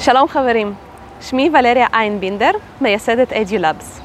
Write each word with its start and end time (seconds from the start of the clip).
שלום 0.00 0.28
חברים, 0.28 0.74
שמי 1.20 1.50
ולריה 1.52 1.86
איינבינדר, 1.94 2.50
מייסדת 2.80 3.32
EduLabs. 3.32 4.00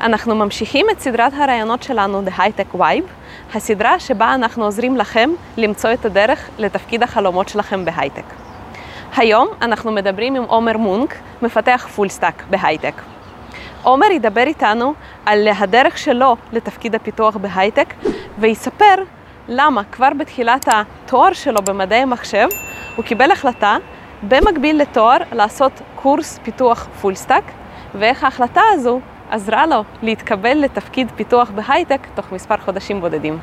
אנחנו 0.00 0.34
ממשיכים 0.34 0.86
את 0.92 1.00
סדרת 1.00 1.32
הרעיונות 1.36 1.82
שלנו 1.82 2.22
The 2.26 2.38
High 2.38 2.60
Tech 2.60 2.76
Vibe, 2.76 3.08
הסדרה 3.54 3.98
שבה 3.98 4.34
אנחנו 4.34 4.64
עוזרים 4.64 4.96
לכם 4.96 5.30
למצוא 5.56 5.92
את 5.92 6.04
הדרך 6.04 6.50
לתפקיד 6.58 7.02
החלומות 7.02 7.48
שלכם 7.48 7.84
בהייטק. 7.84 8.24
היום 9.16 9.48
אנחנו 9.62 9.92
מדברים 9.92 10.34
עם 10.34 10.42
עומר 10.42 10.76
מונק, 10.76 11.14
מפתח 11.42 11.88
full 11.94 12.08
stack 12.08 12.42
בהייטק. 12.50 12.94
עומר 13.82 14.10
ידבר 14.10 14.42
איתנו 14.46 14.94
על 15.26 15.48
הדרך 15.58 15.98
שלו 15.98 16.36
לתפקיד 16.52 16.94
הפיתוח 16.94 17.36
בהייטק 17.36 17.94
ויספר 18.38 18.94
למה 19.48 19.82
כבר 19.92 20.08
בתחילת 20.18 20.68
התואר 20.68 21.32
שלו 21.32 21.62
במדעי 21.62 22.00
המחשב 22.00 22.48
הוא 22.96 23.04
קיבל 23.04 23.30
החלטה 23.30 23.76
במקביל 24.28 24.82
לתואר 24.82 25.16
לעשות 25.32 25.72
קורס 25.94 26.38
פיתוח 26.42 26.88
full 27.00 27.14
stack 27.14 27.44
ואיך 27.94 28.24
ההחלטה 28.24 28.60
הזו 28.72 29.00
עזרה 29.30 29.66
לו 29.66 29.84
להתקבל 30.02 30.58
לתפקיד 30.58 31.10
פיתוח 31.16 31.50
בהייטק 31.50 32.06
תוך 32.14 32.32
מספר 32.32 32.56
חודשים 32.56 33.00
בודדים. 33.00 33.38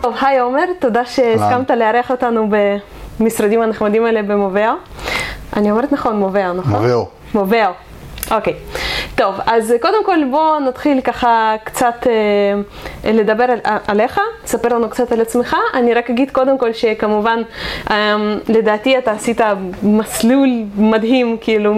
טוב, 0.00 0.14
היי 0.20 0.38
עומר, 0.38 0.64
תודה 0.78 1.04
שהסכמת 1.04 1.70
לארח 1.70 2.10
אותנו 2.10 2.48
במשרדים 3.20 3.62
הנחמדים 3.62 4.04
האלה 4.06 4.22
במובאו. 4.22 4.72
אני 5.56 5.70
אומרת 5.70 5.92
נכון, 5.92 6.16
מובאו, 6.16 6.52
נכון? 6.52 6.72
מובאו. 6.72 7.06
מובאו, 7.34 7.70
אוקיי. 8.30 8.54
טוב, 9.20 9.34
אז 9.46 9.74
קודם 9.80 10.04
כל 10.04 10.18
בואו 10.30 10.60
נתחיל 10.60 11.00
ככה 11.00 11.54
קצת 11.64 12.06
אה, 12.06 13.12
לדבר 13.12 13.44
על, 13.44 13.58
עליך, 13.86 14.20
תספר 14.44 14.68
לנו 14.68 14.90
קצת 14.90 15.12
על 15.12 15.20
עצמך. 15.20 15.56
אני 15.74 15.94
רק 15.94 16.10
אגיד 16.10 16.30
קודם 16.30 16.58
כל 16.58 16.72
שכמובן, 16.72 17.42
אה, 17.90 18.16
לדעתי 18.48 18.98
אתה 18.98 19.12
עשית 19.12 19.40
מסלול 19.82 20.48
מדהים, 20.76 21.36
כאילו 21.40 21.74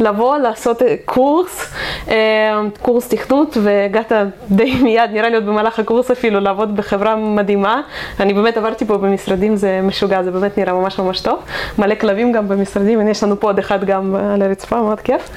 מלבוא 0.00 0.36
לעשות 0.38 0.82
קורס, 1.04 1.74
אה, 2.08 2.60
קורס 2.82 3.08
תכנות, 3.08 3.56
והגעת 3.62 4.12
די 4.50 4.74
מיד, 4.82 5.10
נראה 5.12 5.28
לי 5.28 5.34
עוד 5.34 5.46
במהלך 5.46 5.78
הקורס 5.78 6.10
אפילו, 6.10 6.40
לעבוד 6.40 6.76
בחברה 6.76 7.16
מדהימה. 7.16 7.80
אני 8.20 8.34
באמת 8.34 8.56
עברתי 8.56 8.84
פה 8.84 8.98
במשרדים, 8.98 9.56
זה 9.56 9.80
משוגע, 9.82 10.22
זה 10.22 10.30
באמת 10.30 10.58
נראה 10.58 10.72
ממש 10.72 10.98
ממש 10.98 11.20
טוב. 11.20 11.38
מלא 11.78 11.94
כלבים 11.94 12.32
גם 12.32 12.48
במשרדים, 12.48 13.00
הנה 13.00 13.10
יש 13.10 13.22
לנו 13.22 13.40
פה 13.40 13.46
עוד 13.46 13.58
אחד 13.58 13.84
גם 13.84 14.16
על 14.34 14.42
הרצפה, 14.42 14.76
מאוד 14.82 15.00
כיף. 15.00 15.30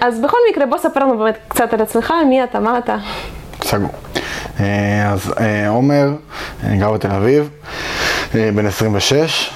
אז 0.00 0.20
בכל 0.24 0.36
מקרה, 0.50 0.66
בוא 0.66 0.78
ספר 0.78 1.00
לנו 1.00 1.18
באמת 1.18 1.38
קצת 1.48 1.72
על 1.72 1.80
עצמך, 1.80 2.12
מי 2.28 2.44
אתה, 2.44 2.60
מה 2.60 2.78
אתה. 2.78 2.96
סגור. 3.64 3.90
אז 5.12 5.32
עומר, 5.68 6.08
גר 6.78 6.92
בתל 6.92 7.10
אביב, 7.10 7.48
בן 8.34 8.66
26. 8.66 9.50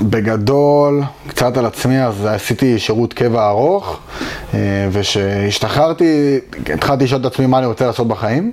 בגדול, 0.00 1.02
קצת 1.28 1.56
על 1.56 1.66
עצמי, 1.66 2.04
אז 2.04 2.26
עשיתי 2.26 2.78
שירות 2.78 3.12
קבע 3.12 3.48
ארוך, 3.48 3.98
וכשהשתחררתי, 4.90 6.38
התחלתי 6.74 7.04
לשאול 7.04 7.20
את 7.20 7.26
עצמי 7.26 7.46
מה 7.46 7.58
אני 7.58 7.66
רוצה 7.66 7.86
לעשות 7.86 8.08
בחיים. 8.08 8.52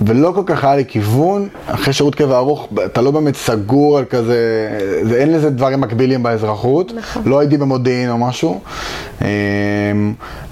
ולא 0.00 0.32
כל 0.34 0.42
כך 0.46 0.64
היה 0.64 0.76
לי 0.76 0.84
כיוון, 0.84 1.48
אחרי 1.66 1.92
שירות 1.92 2.14
קבע 2.14 2.36
ארוך, 2.36 2.68
אתה 2.84 3.00
לא 3.00 3.10
באמת 3.10 3.36
סגור 3.36 3.98
על 3.98 4.04
כזה, 4.04 4.68
זה, 5.02 5.16
אין 5.16 5.32
לזה 5.32 5.50
דברים 5.50 5.80
מקבילים 5.80 6.22
באזרחות, 6.22 6.92
נכון. 6.96 7.22
לא 7.26 7.38
הייתי 7.38 7.56
במודיעין 7.56 8.10
או 8.10 8.18
משהו. 8.18 8.60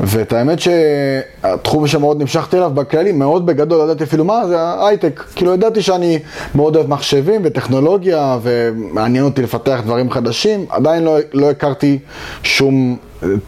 ואת 0.01 0.33
האמת 0.33 0.59
שהתחום 0.61 1.87
שמאוד 1.87 2.21
נמשכתי 2.21 2.57
אליו 2.57 2.71
בכללי, 2.75 3.13
מאוד 3.13 3.47
בגדול, 3.47 3.79
לא 3.79 3.85
ידעתי 3.85 4.05
אפילו 4.05 4.25
מה, 4.25 4.47
זה 4.47 4.61
ההייטק. 4.61 5.25
כאילו 5.35 5.55
ידעתי 5.55 5.83
שאני 5.83 6.19
מאוד 6.55 6.77
אוהב 6.77 6.89
מחשבים 6.89 7.41
וטכנולוגיה, 7.45 8.39
ומעניין 8.43 9.25
אותי 9.25 9.43
לפתח 9.43 9.81
דברים 9.85 10.11
חדשים, 10.11 10.67
עדיין 10.69 11.05
לא, 11.05 11.19
לא 11.33 11.51
הכרתי 11.51 11.99
שום 12.43 12.97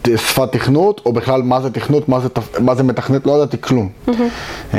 שפת 0.07 0.51
תכנות, 0.51 1.01
או 1.05 1.13
בכלל 1.13 1.41
מה 1.41 1.61
זה 1.61 1.69
תכנות, 1.69 2.09
מה 2.09 2.19
זה, 2.19 2.29
מה 2.59 2.75
זה 2.75 2.83
מתכנת, 2.83 3.25
לא 3.25 3.31
ידעתי 3.31 3.57
כלום. 3.61 3.89
Mm-hmm. 4.07 4.73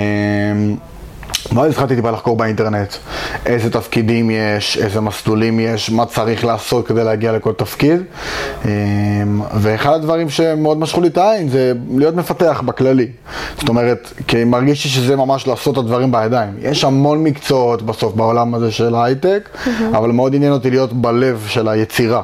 ואז 1.54 1.70
התחלתי 1.70 1.96
טיפה 1.96 2.10
לחקור 2.10 2.36
באינטרנט, 2.36 2.94
איזה 3.46 3.70
תפקידים 3.70 4.30
יש, 4.30 4.78
איזה 4.78 5.00
מסלולים 5.00 5.60
יש, 5.60 5.90
מה 5.90 6.06
צריך 6.06 6.44
לעשות 6.44 6.86
כדי 6.86 7.04
להגיע 7.04 7.32
לכל 7.32 7.52
תפקיד. 7.52 8.02
ואחד 9.54 9.94
הדברים 9.94 10.30
שמאוד 10.30 10.78
משכו 10.78 11.00
לי 11.00 11.08
את 11.08 11.18
העין 11.18 11.48
זה 11.48 11.72
להיות 11.96 12.14
מפתח 12.14 12.62
בכללי. 12.64 13.08
זאת 13.58 13.68
אומרת, 13.68 14.12
כי 14.26 14.44
מרגיש 14.44 14.84
לי 14.84 14.90
שזה 14.90 15.16
ממש 15.16 15.46
לעשות 15.46 15.74
את 15.74 15.78
הדברים 15.78 16.12
בידיים. 16.12 16.50
יש 16.60 16.84
המון 16.84 17.24
מקצועות 17.24 17.82
בסוף 17.82 18.14
בעולם 18.14 18.54
הזה 18.54 18.70
של 18.70 18.94
הייטק, 18.94 19.48
mm-hmm. 19.54 19.68
אבל 19.96 20.10
מאוד 20.10 20.34
עניין 20.34 20.52
אותי 20.52 20.70
להיות 20.70 20.92
בלב 20.92 21.44
של 21.48 21.68
היצירה. 21.68 22.22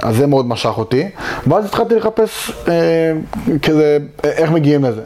אז 0.00 0.16
זה 0.16 0.26
מאוד 0.26 0.48
משך 0.48 0.78
אותי. 0.78 1.08
ואז 1.46 1.64
התחלתי 1.64 1.94
לחפש 1.94 2.52
כזה, 3.62 3.98
איך 4.24 4.50
מגיעים 4.50 4.84
לזה. 4.84 5.02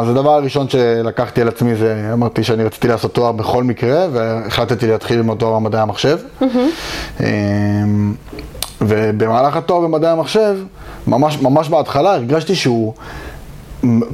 אז 0.00 0.08
הדבר 0.08 0.30
הראשון 0.30 0.68
שלקחתי 0.68 1.44
על 1.46 1.52
עצמי 1.52 1.74
זה, 1.74 2.10
אמרתי 2.12 2.44
שאני 2.44 2.64
רציתי 2.64 2.88
לעשות 2.88 3.14
תואר 3.14 3.32
בכל 3.32 3.64
מקרה, 3.64 4.06
והחלטתי 4.12 4.86
להתחיל 4.86 5.16
ללמוד 5.16 5.38
תואר 5.38 5.58
במדעי 5.58 5.80
המחשב. 5.80 6.18
Mm-hmm. 6.40 7.22
ובמהלך 8.80 9.56
התואר 9.56 9.80
במדעי 9.80 10.10
המחשב, 10.10 10.56
ממש, 11.06 11.42
ממש 11.42 11.68
בהתחלה 11.68 12.14
הרגשתי 12.14 12.54
שהוא 12.54 12.94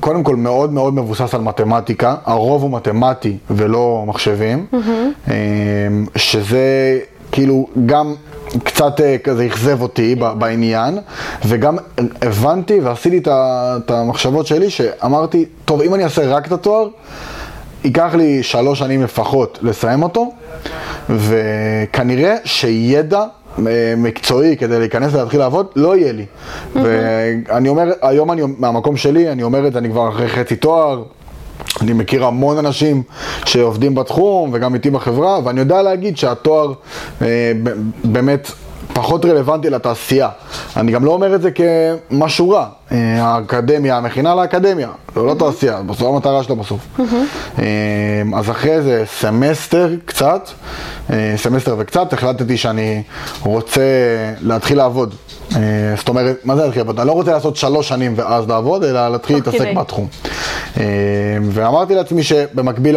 קודם 0.00 0.22
כל 0.22 0.37
מאוד 0.37 0.72
מאוד 0.72 0.94
מבוסס 0.94 1.34
על 1.34 1.41
מתמטיקה, 1.41 2.15
הרוב 2.25 2.62
הוא 2.62 2.70
מתמטי 2.70 3.37
ולא 3.50 4.04
מחשבים, 4.06 4.66
mm-hmm. 4.72 5.31
שזה 6.16 6.99
כאילו 7.32 7.69
גם 7.87 8.14
קצת 8.65 9.01
כזה 9.25 9.47
אכזב 9.47 9.83
אותי 9.83 10.15
בעניין, 10.15 10.99
וגם 11.47 11.77
הבנתי 12.23 12.81
ועשיתי 12.81 13.21
את 13.29 13.91
המחשבות 13.91 14.47
שלי, 14.47 14.71
שאמרתי, 14.71 15.45
טוב, 15.65 15.83
אם 15.83 15.95
אני 15.95 16.05
אעשה 16.05 16.27
רק 16.27 16.47
את 16.47 16.53
התואר, 16.53 16.89
ייקח 17.85 18.15
לי 18.15 18.43
שלוש 18.43 18.79
שנים 18.79 19.03
לפחות 19.03 19.59
לסיים 19.62 20.03
אותו, 20.03 20.33
וכנראה 21.11 22.37
שידע 22.45 23.25
מקצועי 23.97 24.57
כדי 24.57 24.79
להיכנס 24.79 25.15
ולהתחיל 25.15 25.41
לעבוד, 25.41 25.67
לא 25.77 25.97
יהיה 25.97 26.12
לי. 26.12 26.25
Mm-hmm. 26.25 26.79
ואני 26.83 27.69
אומר, 27.69 27.93
היום 28.03 28.33
אני, 28.33 28.43
מהמקום 28.59 28.97
שלי, 28.97 29.33
אני 29.33 29.43
אומר 29.43 29.67
את 29.67 29.73
זה, 29.73 29.79
אני 29.79 29.91
כבר 29.91 30.09
אחרי 30.09 30.29
חצי 30.29 30.57
תואר, 30.57 31.03
אני 31.82 31.93
מכיר 31.93 32.25
המון 32.25 32.59
אנשים 32.59 33.03
שעובדים 33.44 33.94
בתחום 33.94 34.50
וגם 34.53 34.75
איתי 34.75 34.91
בחברה, 34.91 35.38
ואני 35.44 35.60
יודע 35.60 35.82
להגיד 35.82 36.16
שהתואר 36.16 36.72
אה, 37.22 37.53
באמת 38.04 38.50
פחות 38.93 39.25
רלוונטי 39.25 39.70
לתעשייה. 39.70 40.28
אני 40.76 40.93
גם 40.93 41.04
לא 41.04 41.10
אומר 41.10 41.34
את 41.34 41.43
זה 41.43 41.50
כמשהו 41.50 42.50
רע. 42.50 42.66
אה, 42.93 43.25
האקדמיה, 43.25 43.97
המכינה 43.97 44.34
לאקדמיה, 44.34 44.88
זה 45.15 45.20
לא 45.22 45.34
תעשייה, 45.34 45.81
זו 45.98 46.09
המטרה 46.09 46.43
שלה 46.43 46.54
בסוף. 46.54 46.81
אה, 47.59 47.65
אז 48.34 48.50
אחרי 48.50 48.82
זה 48.82 49.04
סמסטר 49.06 49.91
קצת, 50.04 50.49
אה, 51.10 51.34
סמסטר 51.37 51.76
וקצת, 51.78 52.12
החלטתי 52.12 52.56
שאני 52.56 53.03
רוצה 53.43 53.82
להתחיל 54.41 54.78
לעבוד. 54.78 55.14
זאת 55.97 56.09
אומרת, 56.09 56.37
מה 56.45 56.57
זה 56.57 56.63
לעבוד? 56.77 56.99
אני 57.01 57.09
לא 57.09 57.13
רוצה 57.13 57.33
לעשות 57.33 57.57
שלוש 57.57 57.89
שנים 57.89 58.13
ואז 58.17 58.49
לעבוד, 58.49 58.85
אלא 58.85 59.09
להתחיל 59.09 59.37
להתעסק 59.37 59.69
בתחום. 59.77 60.07
ואמרתי 61.51 61.95
לעצמי 61.95 62.23
שבמקביל, 62.23 62.97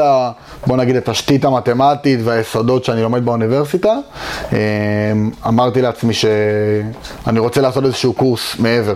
בוא 0.67 0.77
נגיד, 0.77 0.95
לתשתית 0.95 1.45
המתמטית 1.45 2.19
והיסודות 2.23 2.85
שאני 2.85 3.01
לומד 3.01 3.25
באוניברסיטה, 3.25 3.93
אמרתי 5.47 5.81
לעצמי 5.81 6.13
שאני 6.13 7.39
רוצה 7.39 7.61
לעשות 7.61 7.85
איזשהו 7.85 8.13
קורס 8.13 8.55
מעבר. 8.59 8.95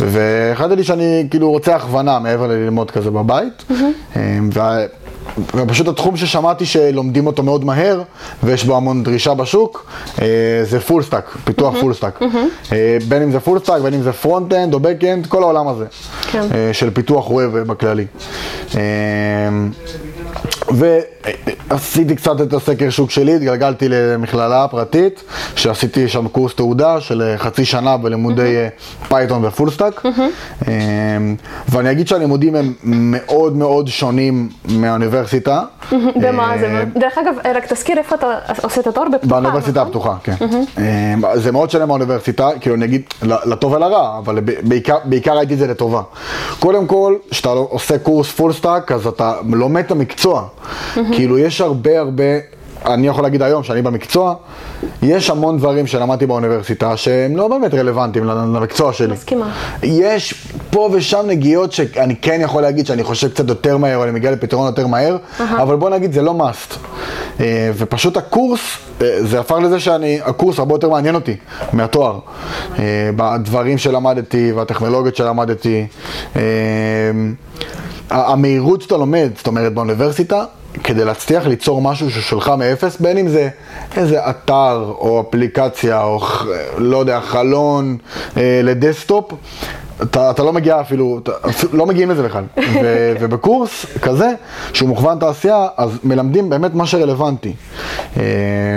והחלטתי 0.00 0.84
שאני 0.84 1.26
כאילו 1.30 1.50
רוצה 1.50 1.76
הכוונה 1.76 2.18
מעבר 2.18 2.46
ללמוד 2.46 2.90
כזה 2.90 3.10
בבית. 3.10 3.64
ופשוט 5.54 5.88
התחום 5.88 6.16
ששמעתי 6.16 6.66
שלומדים 6.66 7.26
אותו 7.26 7.42
מאוד 7.42 7.64
מהר 7.64 8.02
ויש 8.42 8.64
בו 8.64 8.76
המון 8.76 9.02
דרישה 9.02 9.34
בשוק 9.34 9.86
זה 10.62 10.80
full 10.86 11.02
stack, 11.02 11.36
פיתוח 11.44 11.74
full 11.80 11.94
stack. 11.94 12.20
בין 13.08 13.22
אם 13.22 13.32
זה 13.32 13.40
full 13.40 13.58
stack, 13.58 13.82
בין 13.82 13.94
אם 13.94 14.02
זה 14.02 14.12
front 14.12 14.52
end 14.52 14.74
או 14.74 14.80
back 14.80 15.04
end, 15.04 15.26
כל 15.26 15.42
העולם 15.42 15.68
הזה 15.68 15.84
של 16.72 16.90
פיתוח 16.90 17.30
web 17.30 17.58
בכללי. 17.58 18.06
עשיתי 21.70 22.16
קצת 22.16 22.40
את 22.40 22.52
הסקר 22.52 22.90
שוק 22.90 23.10
שלי, 23.10 23.34
התגלגלתי 23.34 23.88
למכללה 23.88 24.68
פרטית, 24.68 25.22
שעשיתי 25.56 26.08
שם 26.08 26.28
קורס 26.28 26.54
תעודה 26.54 27.00
של 27.00 27.22
אה, 27.22 27.38
חצי 27.38 27.64
שנה 27.64 27.96
בלימודי 27.96 28.56
Python 29.08 29.44
ו 29.44 29.49
full 29.49 29.70
stack. 29.70 30.02
ואני 31.68 31.90
אגיד 31.90 32.08
שהלימודים 32.08 32.54
הם 32.54 32.72
מאוד 32.82 33.56
מאוד 33.56 33.88
שונים 33.88 34.48
מהאוניברסיטה. 34.68 35.62
במה 36.22 36.58
זה? 36.60 36.84
דרך 36.96 37.18
אגב, 37.18 37.34
רק 37.54 37.72
תזכיר 37.72 37.98
איפה 37.98 38.14
אתה 38.14 38.26
עושה 38.62 38.80
את 38.80 38.86
התואר 38.86 39.08
בפתוחה. 39.08 39.26
באוניברסיטה 39.26 39.80
נכון? 39.80 39.86
הפתוחה, 39.86 40.16
כן. 40.24 40.34
זה 41.34 41.52
מאוד 41.52 41.70
שונה 41.70 41.86
מהאוניברסיטה, 41.86 42.50
כאילו 42.60 42.76
אני 42.76 42.84
אגיד 42.84 43.02
לטוב 43.22 43.72
ולרע, 43.72 44.18
אבל 44.18 44.40
בעיקר 45.04 45.36
ראיתי 45.36 45.54
את 45.54 45.58
זה 45.58 45.66
לטובה. 45.66 46.02
קודם 46.58 46.86
כל, 46.86 47.16
כשאתה 47.30 47.48
עושה 47.48 47.98
קורס 47.98 48.30
full 48.30 48.52
stack, 48.52 48.92
אז 48.92 49.06
אתה 49.06 49.32
לומד 49.48 49.84
את 49.84 49.90
המקצוע. 49.90 50.48
כאילו 51.12 51.38
יש 51.38 51.60
הרבה 51.60 51.98
הרבה, 51.98 52.24
אני 52.86 53.06
יכול 53.06 53.22
להגיד 53.22 53.42
היום 53.42 53.62
שאני 53.62 53.82
במקצוע, 53.82 54.34
יש 55.02 55.30
המון 55.30 55.58
דברים 55.58 55.86
שלמדתי 55.86 56.26
באוניברסיטה 56.26 56.96
שהם 56.96 57.36
לא 57.36 57.48
באמת 57.48 57.74
רלוונטיים 57.74 58.24
למקצוע 58.24 58.92
שלי. 58.92 59.12
מסכימה. 59.12 59.50
יש 59.82 60.34
פה 60.70 60.90
ושם 60.92 61.22
נגיעות 61.26 61.72
שאני 61.72 62.16
כן 62.16 62.40
יכול 62.42 62.62
להגיד 62.62 62.86
שאני 62.86 63.04
חושב 63.04 63.28
קצת 63.28 63.48
יותר 63.48 63.76
מהר, 63.76 63.96
או 63.96 64.04
אני 64.04 64.10
מגיע 64.10 64.30
לפתרון 64.30 64.66
יותר 64.66 64.86
מהר, 64.86 65.16
אבל 65.40 65.76
בוא 65.76 65.90
נגיד 65.90 66.12
זה 66.12 66.22
לא 66.22 66.34
must. 66.40 66.76
אה, 67.40 67.70
ופשוט 67.76 68.16
הקורס, 68.16 68.60
אה, 69.02 69.24
זה 69.24 69.40
הפך 69.40 69.56
לזה 69.62 69.80
שאני, 69.80 70.20
הקורס 70.24 70.58
הרבה 70.58 70.74
יותר 70.74 70.90
מעניין 70.90 71.14
אותי 71.14 71.36
מהתואר. 71.72 72.18
אה, 72.78 73.10
בדברים 73.16 73.78
שלמדתי 73.78 74.52
והטכנולוגיות 74.52 75.16
שלמדתי. 75.16 75.86
המהירות 78.10 78.82
שאתה 78.82 78.96
לומד, 78.96 79.30
זאת 79.36 79.46
אומרת 79.46 79.74
באוניברסיטה, 79.74 80.44
כדי 80.84 81.04
להצליח 81.04 81.46
ליצור 81.46 81.82
משהו 81.82 82.10
ששלך 82.10 82.48
מאפס, 82.48 83.00
בין 83.00 83.18
אם 83.18 83.28
זה 83.28 83.48
איזה 83.96 84.30
אתר 84.30 84.94
או 84.98 85.24
אפליקציה 85.28 86.02
או 86.02 86.20
לא 86.78 86.96
יודע, 86.98 87.20
חלון 87.20 87.96
אה, 88.36 88.60
ל 88.64 88.72
desktop, 88.72 89.32
אתה, 90.02 90.30
אתה 90.30 90.42
לא 90.42 90.52
מגיע 90.52 90.80
אפילו, 90.80 91.20
אתה, 91.22 91.32
לא 91.72 91.86
מגיעים 91.86 92.10
לזה 92.10 92.22
בכלל. 92.22 92.44
ו, 92.56 93.12
ובקורס 93.20 93.86
כזה, 94.02 94.32
שהוא 94.72 94.88
מוכוון 94.88 95.18
תעשייה, 95.18 95.66
אז 95.76 95.98
מלמדים 96.04 96.50
באמת 96.50 96.74
מה 96.74 96.86
שרלוונטי. 96.86 97.52
אה, 98.16 98.22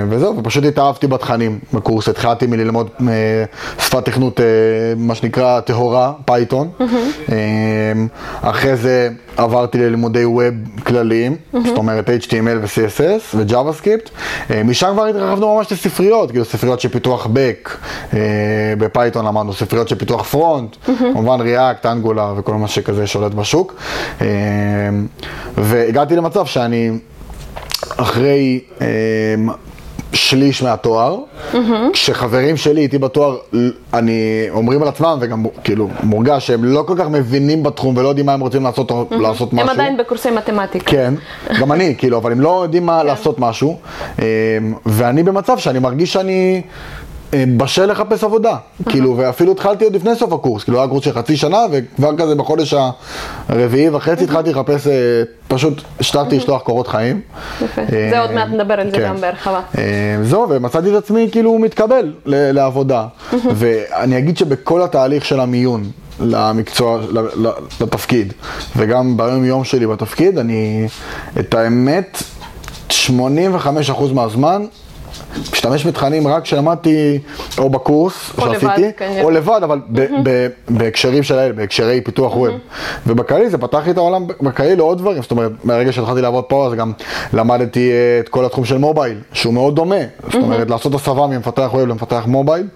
וזהו, 0.09 0.37
ופשוט 0.37 0.65
התאהבתי 0.65 1.07
בתכנים 1.07 1.59
בקורס, 1.73 2.09
התחלתי 2.09 2.47
מללמוד 2.47 2.89
אה, 3.07 3.43
שפת 3.79 4.05
תכנות, 4.05 4.39
אה, 4.39 4.45
מה 4.97 5.15
שנקרא 5.15 5.59
טהורה, 5.59 6.13
Python. 6.25 6.69
אחרי 8.41 8.75
זה 8.75 9.09
עברתי 9.39 9.77
ללימודי 9.77 10.25
web 10.25 10.53
כלליים, 10.83 11.35
זאת 11.53 11.77
אומרת 11.77 12.09
HTML 12.09 12.57
ו-CSS 12.61 13.35
ו-JavaScript. 13.35 14.09
משם 14.65 14.89
כבר 14.93 15.05
התרחבנו 15.05 15.55
ממש 15.55 15.71
לספריות, 15.71 16.31
כאילו 16.31 16.45
ספריות 16.45 16.79
של 16.79 16.89
פיתוח 16.89 17.25
Back, 17.25 17.69
ב 18.77 18.84
Python 18.84 19.25
למדנו 19.25 19.53
ספריות 19.53 19.87
של 19.87 19.95
פיתוח 19.95 20.23
front. 20.23 20.75
כמובן 20.85 21.41
React, 21.41 21.85
Angular 21.85 22.33
וכל 22.37 22.53
מה 22.53 22.67
שכזה 22.67 23.07
שולט 23.07 23.33
בשוק. 23.33 23.75
אה, 24.21 24.27
והגעתי 25.57 26.15
למצב 26.15 26.45
שאני 26.45 26.91
אחרי 27.97 28.59
אה, 28.81 28.87
שליש 30.13 30.63
מהתואר, 30.63 31.17
כשחברים 31.93 32.57
שלי 32.57 32.81
איתי 32.81 32.97
בתואר, 32.97 33.37
אני 33.93 34.47
אומרים 34.49 34.81
על 34.81 34.87
עצמם 34.87 35.17
וגם 35.21 35.45
כאילו 35.63 35.89
מורגש 36.03 36.47
שהם 36.47 36.63
לא 36.63 36.83
כל 36.87 36.95
כך 36.97 37.07
מבינים 37.07 37.63
בתחום 37.63 37.97
ולא 37.97 38.07
יודעים 38.07 38.25
מה 38.25 38.33
הם 38.33 38.39
רוצים 38.39 38.63
לעשות, 38.63 38.91
לעשות 39.11 39.53
משהו. 39.53 39.69
הם 39.69 39.69
עדיין 39.69 39.97
בקורסי 39.97 40.31
מתמטיקה. 40.31 40.85
כן, 40.91 41.13
גם 41.59 41.71
אני, 41.71 41.95
כאילו, 41.97 42.17
אבל 42.17 42.31
הם 42.31 42.41
לא 42.41 42.63
יודעים 42.63 42.85
מה 42.85 42.99
כן. 43.01 43.07
לעשות 43.07 43.39
משהו. 43.39 43.77
אה, 44.19 44.25
ואני 44.85 45.23
במצב 45.23 45.57
שאני 45.57 45.79
מרגיש 45.79 46.13
שאני... 46.13 46.61
אה, 47.33 47.43
בשל 47.57 47.85
לחפש 47.85 48.23
עבודה, 48.23 48.55
כאילו, 48.89 49.17
ואפילו 49.17 49.51
התחלתי 49.51 49.83
עוד 49.83 49.95
לפני 49.95 50.15
סוף 50.15 50.33
הקורס, 50.33 50.63
כאילו 50.63 50.79
היה 50.79 50.87
קורס 50.87 51.03
של 51.03 51.13
חצי 51.13 51.37
שנה, 51.37 51.59
וכבר 51.71 52.17
כזה 52.17 52.35
בחודש 52.35 52.73
הרביעי 53.49 53.89
וחצי 53.89 54.23
התחלתי 54.23 54.49
לחפש, 54.49 54.87
אה, 54.87 54.93
פשוט 55.47 55.81
השתלתי 55.99 56.37
לשלוח 56.37 56.61
קורות 56.61 56.87
חיים. 56.87 57.21
יפה, 57.61 57.81
אה, 57.81 58.07
זה 58.11 58.19
עוד 58.19 58.31
מעט 58.31 58.47
נדבר 58.47 58.73
על 58.73 58.91
זה 58.91 58.97
כן. 58.97 59.07
גם 59.07 59.21
בהרחבה. 59.21 59.61
זהו, 60.23 60.49
ומצאתי 60.49 60.89
את 60.89 61.03
עצמי 61.03 61.29
כאילו 61.31 61.59
מתקבל 61.59 62.13
לעבודה, 62.25 63.05
ואני 63.55 64.17
אגיד 64.17 64.37
שבכל 64.37 64.81
התהליך 64.81 65.25
של 65.25 65.39
המיון, 65.39 65.83
למקצוע, 66.19 66.99
לתפקיד, 67.81 68.33
וגם 68.77 69.17
ביום 69.17 69.45
יום 69.45 69.63
שלי 69.63 69.87
בתפקיד, 69.87 70.37
אני, 70.37 70.87
את 71.39 71.53
האמת, 71.53 72.23
85% 72.89 74.13
מהזמן 74.13 74.65
משתמש 75.51 75.87
בתכנים 75.87 76.27
רק 76.27 76.45
שלמדתי 76.45 77.19
או 77.57 77.69
בקורס 77.69 78.31
או 78.37 78.41
שעשיתי, 78.41 78.65
לבד, 78.65 78.91
כן, 78.97 79.19
או 79.23 79.29
לבד, 79.31 79.59
אבל 79.63 79.79
בהקשרים 80.69 81.23
של 81.23 81.39
האלה, 81.39 81.53
בהקשרי 81.53 82.01
פיתוח 82.01 82.35
ווב. 82.35 82.49
ובכללי 83.07 83.49
זה 83.49 83.57
פתח 83.57 83.81
לי 83.85 83.91
את 83.91 83.97
העולם 83.97 84.27
בכללי 84.27 84.75
לעוד 84.75 84.97
דברים, 84.97 85.21
זאת 85.21 85.31
אומרת, 85.31 85.51
מהרגע 85.63 85.91
שהתחלתי 85.91 86.21
לעבוד 86.21 86.43
פה 86.43 86.67
אז 86.67 86.73
גם 86.73 86.91
למדתי 87.33 87.91
אה, 87.91 88.19
את 88.19 88.29
כל 88.29 88.45
התחום 88.45 88.65
של 88.65 88.77
מובייל, 88.77 89.17
שהוא 89.33 89.53
מאוד 89.53 89.75
דומה, 89.75 89.95
זאת 90.25 90.35
אומרת, 90.35 90.69
לעשות 90.69 90.95
הסבה 90.95 91.27
ממפתח 91.27 91.69
ווב 91.73 91.87
למפתח 91.87 92.23
מובייל, 92.27 92.67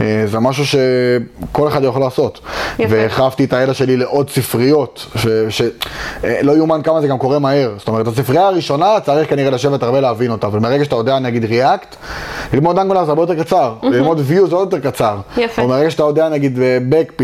אה, 0.00 0.24
זה 0.26 0.38
משהו 0.38 0.64
שכל 0.66 1.68
אחד 1.68 1.84
יכול 1.84 2.00
לעשות. 2.00 2.40
והרחבתי 2.78 3.44
את 3.44 3.52
הידע 3.52 3.74
שלי 3.74 3.96
לעוד 3.96 4.30
ספריות, 4.30 5.06
שלא 5.48 6.52
יאומן 6.56 6.82
כמה 6.82 7.00
זה 7.00 7.08
גם 7.08 7.18
קורה 7.18 7.38
מהר, 7.38 7.74
זאת 7.78 7.88
אומרת, 7.88 8.06
הספרייה 8.06 8.46
הראשונה 8.46 9.00
צריך 9.00 9.30
כנראה 9.30 9.50
לשבת 9.50 9.82
הרבה 9.82 10.00
להבין 10.00 10.30
אותה, 10.30 10.46
אבל 10.46 10.58
מרגע 10.58 10.84
שאתה 10.84 10.96
יודע 10.96 11.18
נגיד 11.18 11.44
ריאקט, 11.44 11.96
ללמוד 12.52 12.78
אנגולר 12.78 13.04
זה 13.04 13.10
הרבה 13.10 13.22
יותר 13.22 13.42
קצר, 13.42 13.74
ללמוד 13.82 14.18
view 14.18 14.46
זה 14.46 14.56
עוד 14.56 14.72
יותר 14.72 14.90
קצר. 14.90 15.16
יפה. 15.36 15.66
מרגע 15.66 15.90
שאתה 15.90 16.02
יודע 16.02 16.28
נגיד 16.28 16.58
back, 16.88 17.22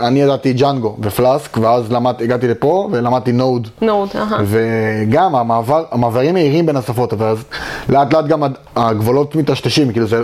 אני 0.00 0.22
ידעתי 0.22 0.52
Django 0.52 0.90
ו 0.90 0.96
Flask, 1.02 1.56
ואז 1.56 1.92
למד, 1.92 2.14
הגעתי 2.22 2.48
לפה 2.48 2.88
ולמדתי 2.92 3.32
Node. 3.32 3.68
Node, 3.82 4.08
אהה. 4.14 4.38
וגם 4.44 5.34
המעבר, 5.34 5.84
המעברים 5.90 6.34
מהירים 6.34 6.66
בין 6.66 6.76
השפות, 6.76 7.14
ואז 7.18 7.44
לאט 7.88 8.12
לאט 8.14 8.26
גם 8.26 8.42
הגבולות 8.76 9.36
מטשטשים, 9.36 9.92
כאילו 9.92 10.06
זה, 10.06 10.22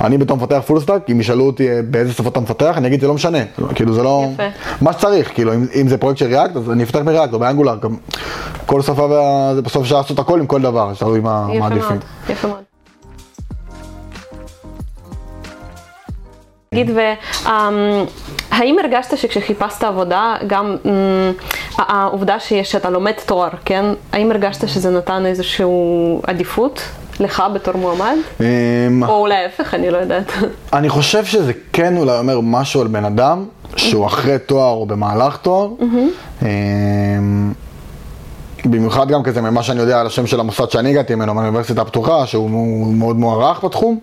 אני 0.00 0.18
בתור 0.18 0.36
מפתח 0.36 0.62
full 0.66 0.80
stack, 0.80 1.10
אם 1.10 1.20
ישאלו 1.20 1.46
אותי 1.46 1.70
אה, 1.70 1.80
באיזה 1.90 2.12
שפות 2.12 2.32
אתה 2.32 2.40
מפתח, 2.40 2.74
אני 2.76 2.88
אגיד 2.88 3.00
זה 3.00 3.06
לא 3.06 3.14
משנה, 3.14 3.38
כאילו 3.74 3.94
זה 3.94 4.02
לא, 4.02 4.26
יפה. 4.34 4.42
מה 4.80 4.92
שצריך, 4.92 5.34
כאילו 5.34 5.54
אם, 5.54 5.66
אם 5.80 5.88
זה 5.88 5.98
פרויקט 5.98 6.18
של 6.18 6.26
React, 6.26 6.56
אז 6.56 6.70
אני 6.70 6.82
אפתח 6.82 6.98
ב 7.04 7.09
React 7.09 7.32
או 7.32 7.38
ב 7.38 7.42
Angular, 7.42 7.76
כל 8.66 8.82
שפה, 8.82 9.08
זה 9.54 9.62
בסוף 9.62 9.82
אפשר 9.82 9.96
לעשות 9.96 10.18
הכל 10.18 10.40
עם 10.40 10.46
כל 10.46 10.62
דבר, 10.62 10.92
תלוי 10.98 11.20
מה 11.20 11.46
עדיפים. 11.62 11.78
יפה 11.78 11.88
מאוד, 11.88 12.02
יפה 12.28 12.48
מאוד. 12.48 12.67
תגיד, 16.70 16.90
והאם 18.50 18.76
הרגשת 18.78 19.18
שכשחיפשת 19.18 19.84
עבודה, 19.84 20.34
גם 20.46 20.76
העובדה 21.76 22.36
שאתה 22.62 22.90
לומד 22.90 23.12
תואר, 23.26 23.48
כן? 23.64 23.84
האם 24.12 24.30
הרגשת 24.30 24.68
שזה 24.68 24.90
נתן 24.90 25.26
איזושהי 25.26 25.66
עדיפות 26.22 26.82
לך 27.20 27.42
בתור 27.54 27.76
מועמד? 27.76 28.16
אמ, 28.40 29.04
או 29.04 29.26
להפך, 29.26 29.74
אני 29.74 29.90
לא 29.90 29.96
יודעת. 29.98 30.32
אני 30.72 30.88
חושב 30.88 31.24
שזה 31.24 31.52
כן 31.72 31.96
אולי 31.96 32.18
אומר 32.18 32.40
משהו 32.40 32.80
על 32.80 32.86
בן 32.86 33.04
אדם, 33.04 33.44
שהוא 33.76 34.06
אחרי 34.06 34.38
תואר 34.46 34.70
או 34.70 34.86
במהלך 34.86 35.36
תואר. 35.36 35.68
במיוחד 38.64 39.08
גם 39.08 39.22
כזה 39.22 39.40
ממה 39.40 39.62
שאני 39.62 39.80
יודע 39.80 40.00
על 40.00 40.06
השם 40.06 40.26
של 40.26 40.40
המוסד 40.40 40.70
שאני 40.70 40.90
הגעתי 40.90 41.14
ממנו, 41.14 41.34
מהאוניברסיטה 41.34 41.82
הפתוחה, 41.82 42.26
שהוא 42.26 42.50
מאוד 42.94 43.16
מוערך 43.16 43.64
בתחום. 43.64 43.98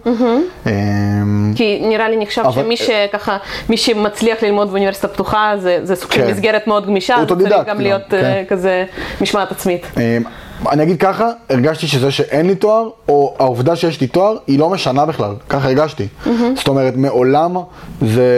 אמ, 0.65 1.53
כי 1.55 1.81
נראה 1.83 2.09
לי 2.09 2.17
נחשב 2.17 2.43
שמי 2.53 2.77
שככה, 2.77 3.37
מי 3.69 3.77
שמצליח 3.77 4.43
ללמוד 4.43 4.69
באוניברסיטה 4.69 5.07
הפתוחה, 5.07 5.53
זה 5.83 5.95
סוג 5.95 6.11
של 6.11 6.21
כן. 6.21 6.31
מסגרת 6.31 6.67
מאוד 6.67 6.85
גמישה, 6.85 7.15
זה 7.29 7.35
צריך 7.35 7.67
גם 7.67 7.79
להיות 7.81 8.01
כן. 8.09 8.17
אה, 8.17 8.43
כזה 8.49 8.85
משמעת 9.21 9.51
עצמית. 9.51 9.85
אמ, 9.97 10.23
אני 10.71 10.83
אגיד 10.83 10.99
ככה, 10.99 11.29
הרגשתי 11.49 11.87
שזה 11.87 12.11
שאין 12.11 12.47
לי 12.47 12.55
תואר, 12.55 12.89
או 13.07 13.35
העובדה 13.39 13.75
שיש 13.75 14.01
לי 14.01 14.07
תואר, 14.07 14.37
היא 14.47 14.59
לא 14.59 14.69
משנה 14.69 15.05
בכלל, 15.05 15.33
ככה 15.49 15.67
הרגשתי. 15.67 16.07
זאת 16.55 16.67
אומרת, 16.67 16.95
מעולם 16.95 17.57
זה, 18.01 18.29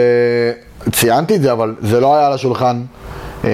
ציינתי 0.92 1.36
את 1.36 1.42
זה, 1.42 1.52
אבל 1.52 1.74
זה 1.80 2.00
לא 2.00 2.16
היה 2.16 2.26
על 2.26 2.32
השולחן. 2.32 2.82
אה, 3.44 3.50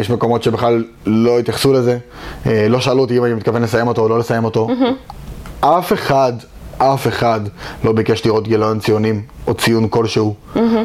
יש 0.00 0.10
מקומות 0.10 0.42
שבכלל 0.42 0.84
לא 1.06 1.38
התייחסו 1.38 1.72
לזה, 1.72 1.98
אה, 2.46 2.66
לא 2.68 2.80
שאלו 2.80 3.00
אותי 3.00 3.18
אם 3.18 3.24
אני 3.24 3.34
מתכוון 3.34 3.62
לסיים 3.62 3.88
אותו 3.88 4.02
או 4.02 4.08
לא 4.08 4.18
לסיים 4.18 4.44
אותו. 4.44 4.68
אף 5.60 5.92
אחד, 5.92 6.32
אף 6.78 7.06
אחד 7.08 7.40
לא 7.84 7.92
ביקש 7.92 8.26
לראות 8.26 8.48
גיליון 8.48 8.78
ציונים 8.78 9.22
או 9.46 9.54
ציון 9.54 9.88
כלשהו, 9.88 10.34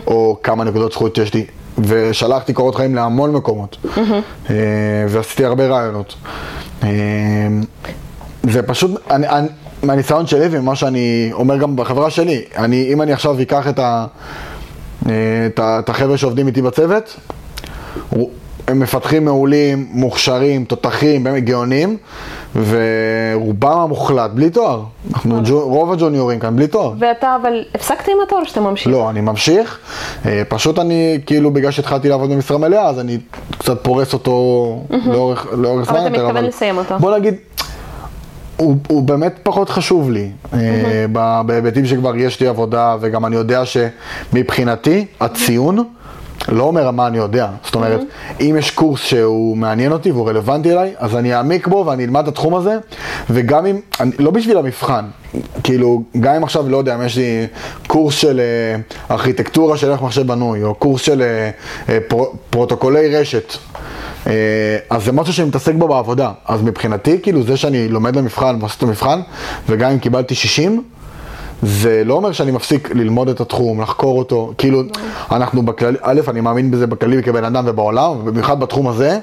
או 0.08 0.38
כמה 0.44 0.64
נקודות 0.64 0.92
זכות 0.92 1.16
שיש 1.16 1.34
לי. 1.34 1.46
ושלחתי 1.78 2.54
קורות 2.54 2.76
חיים 2.76 2.96
להמון 2.96 3.32
מקומות, 3.32 3.78
אה, 4.50 4.56
ועשיתי 5.10 5.46
הרבה 5.46 5.68
רעיונות. 5.68 6.16
זה 8.44 8.64
פשוט, 8.64 8.92
אני, 9.12 9.30
אני, 9.30 9.48
מהניסיון 9.84 10.28
שלי 10.28 10.48
וממה 10.52 10.76
שאני 10.76 11.30
אומר 11.34 11.58
גם 11.58 11.76
בחברה 11.76 12.10
שלי, 12.10 12.42
אני, 12.58 12.90
אם 12.94 13.02
אני 13.02 13.14
עכשיו 13.14 13.42
אקח 13.42 13.68
את, 13.68 13.80
ה, 13.80 14.06
את, 15.02 15.60
ה, 15.60 15.80
את 15.80 15.90
החבר'ה 15.90 16.18
שעובדים 16.18 16.48
איתי 16.48 16.62
בצוות, 16.62 17.16
הם 18.68 18.80
מפתחים 18.80 19.26
מעולים, 19.26 19.88
מוכשרים, 19.92 20.66
תותחים, 20.66 21.24
באמת 21.24 21.44
גאונים, 21.44 21.98
ורובם 22.56 23.78
המוחלט 23.80 24.32
בלי 24.32 24.50
תואר. 24.50 24.84
אנחנו, 25.14 25.42
ג'ו, 25.46 25.60
רוב 25.70 25.92
הג'וניורים 25.92 26.40
כאן 26.40 26.56
בלי 26.56 26.68
תואר. 26.68 26.94
ואתה 27.00 27.38
אבל 27.42 27.64
הפסקת 27.76 28.08
עם 28.08 28.18
התואר 28.28 28.44
שאתה 28.44 28.62
ממשיך? 28.62 28.88
לא, 28.88 29.10
אני 29.10 29.22
ממשיך. 29.22 29.80
אה, 30.26 30.42
פשוט 30.48 30.80
אני, 30.80 31.20
כאילו, 31.26 31.52
בגלל 31.52 31.72
שהתחלתי 31.72 32.10
לעבוד 32.10 32.30
במשרה 32.32 32.58
מלאה, 32.58 32.88
אז 32.90 33.00
אני 33.00 33.18
קצת 33.60 33.84
פורס 33.84 34.14
אותו 34.14 34.80
לאורך, 34.90 35.48
זמן 35.86 35.96
אבל 35.96 36.06
יותר. 36.06 36.08
אתה 36.08 36.24
מתכוון 36.24 36.44
לסיים 36.46 36.78
אותו. 36.78 37.00
בוא 37.00 37.18
נגיד, 37.18 37.36
הוא, 38.58 38.76
הוא 38.88 39.04
באמת 39.04 39.40
פחות 39.44 39.70
חשוב 39.70 40.12
לי, 40.12 40.30
ב- 41.12 41.42
בהיבטים 41.46 41.86
שכבר 41.86 42.16
יש 42.16 42.40
לי 42.40 42.48
עבודה, 42.48 42.96
וגם 43.02 43.26
אני 43.26 43.36
יודע 43.36 43.64
שמבחינתי, 43.66 45.06
הציון 45.22 45.84
לא 46.50 46.64
אומר 46.64 46.92
מה 46.92 47.08
אני 47.08 47.18
יודע. 47.18 47.50
זאת 47.66 47.76
אומרת, 47.76 48.02
אם 48.40 48.56
יש 48.60 48.72
קורס 48.72 49.02
שהוא 49.02 49.58
מעניין 49.58 49.92
אותי 49.92 50.12
והוא 50.12 50.30
רלוונטי 50.30 50.72
אליי, 50.72 50.94
אז 50.98 51.16
אני 51.16 51.36
אעמיק 51.36 51.68
בו 51.68 51.84
ואני 51.88 52.06
אלמד 52.06 52.22
את 52.22 52.28
התחום 52.28 52.56
הזה, 52.56 52.78
וגם 53.30 53.66
אם, 53.66 53.80
אני, 54.00 54.12
לא 54.20 54.32
בשביל 54.32 54.58
המבחן, 54.58 55.06
כאילו, 55.64 56.04
גם 56.20 56.36
אם 56.36 56.44
עכשיו, 56.44 56.70
לא 56.70 56.78
יודע, 56.78 56.96
אם 56.96 57.02
יש 57.06 57.18
לי 57.18 57.48
קורס 57.88 58.16
של 58.16 58.40
אה, 58.40 59.16
ארכיטקטורה 59.16 59.78
של 59.78 59.92
איך 59.92 60.02
מחשב 60.02 60.28
בנוי, 60.28 60.64
או 60.64 60.76
קורס 60.76 61.02
של 61.02 61.22
אה, 61.22 61.50
אה, 61.90 62.00
פר, 62.08 62.24
פרוטוקולי 62.50 63.16
רשת. 63.16 63.54
אה, 64.28 64.78
אז 64.90 65.04
זה 65.04 65.12
משהו 65.12 65.34
שאני 65.34 65.48
מתעסק 65.48 65.74
בו 65.76 65.88
בעבודה. 65.88 66.32
אז 66.46 66.62
מבחינתי, 66.62 67.20
כאילו, 67.24 67.44
זה 67.44 67.58
שאני 67.58 67.88
לומד 67.88 68.16
למבחן 68.16 68.58
ועושה 68.60 68.76
את 68.78 68.84
המבחן, 68.84 69.20
וגם 69.70 69.92
אם 69.92 70.00
קיבלתי 70.00 70.36
60, 70.36 70.84
זה 71.66 72.04
לא 72.06 72.14
אומר 72.14 72.32
שאני 72.32 72.52
מפסיק 72.52 72.96
ללמוד 72.96 73.30
את 73.30 73.42
התחום, 73.42 73.82
לחקור 73.82 74.20
אותו. 74.20 74.54
כאילו, 74.58 74.84
אנחנו 75.32 75.62
בכללי, 75.66 75.98
א', 76.02 76.22
אני 76.28 76.42
מאמין 76.42 76.72
בזה 76.72 76.88
בכללי 76.88 77.24
כבן 77.24 77.44
אדם 77.44 77.64
ובעולם, 77.68 78.12
ובמיוחד 78.12 78.60
בתחום 78.60 78.88
הזה. 78.88 79.20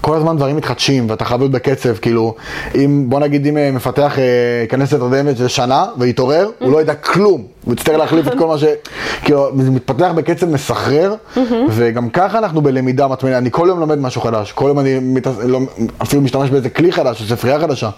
כל 0.00 0.16
הזמן 0.16 0.36
דברים 0.36 0.56
מתחדשים 0.56 1.10
ואתה 1.10 1.24
חייב 1.24 1.40
להיות 1.40 1.52
בקצב, 1.52 1.96
כאילו, 1.96 2.34
אם, 2.74 3.04
בוא 3.08 3.20
נגיד 3.20 3.46
אם 3.46 3.56
אה, 3.56 3.70
מפתח 3.70 4.18
אה, 4.18 4.24
ייכנס 4.62 4.92
לתרדמת 4.92 5.36
של 5.36 5.48
שנה 5.48 5.84
ויתעורר, 5.98 6.50
הוא 6.58 6.72
לא 6.72 6.80
ידע 6.80 6.94
כלום, 6.94 7.42
הוא 7.64 7.74
יצטרך 7.74 7.98
להחליף 7.98 8.28
את 8.28 8.38
כל 8.38 8.46
מה 8.46 8.58
ש... 8.58 8.64
כאילו, 9.24 9.50
זה 9.58 9.70
מתפתח 9.70 10.10
בקצב 10.14 10.46
מסחרר, 10.46 11.14
וגם 11.68 12.10
ככה 12.10 12.38
אנחנו 12.38 12.62
בלמידה 12.62 13.08
מתמדת, 13.08 13.34
אני 13.34 13.50
כל 13.50 13.66
יום 13.68 13.80
לומד 13.80 13.98
משהו 13.98 14.20
חדש, 14.20 14.52
כל 14.52 14.64
יום 14.68 14.78
אני 14.78 14.98
מת... 15.02 15.26
לא, 15.44 15.60
אפילו 16.02 16.22
משתמש 16.22 16.50
באיזה 16.50 16.70
כלי 16.70 16.92
חדש, 16.92 17.20
או 17.20 17.26
ספרייה 17.26 17.60
חדשה, 17.60 17.90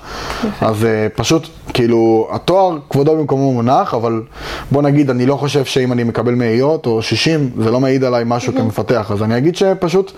אז 0.60 0.84
אה, 0.84 1.06
פשוט, 1.14 1.46
כאילו, 1.74 2.28
התואר 2.32 2.78
כבודו 2.90 3.16
במקומו 3.16 3.52
מונח, 3.52 3.94
אבל 3.94 4.22
בוא 4.70 4.82
נגיד, 4.82 5.10
אני 5.10 5.26
לא 5.26 5.36
חושב 5.36 5.64
שאם 5.64 5.92
אני 5.92 6.04
מקבל 6.04 6.34
מאיות 6.34 6.86
או 6.86 7.02
60, 7.02 7.50
זה 7.58 7.70
לא 7.70 7.80
מעיד 7.80 8.04
עליי 8.04 8.22
משהו 8.26 8.52
כמפתח, 8.52 9.10
אז 9.12 9.22
אני 9.22 9.38
אגיד 9.38 9.56
שפשוט, 9.56 10.12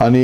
אני... 0.00 0.18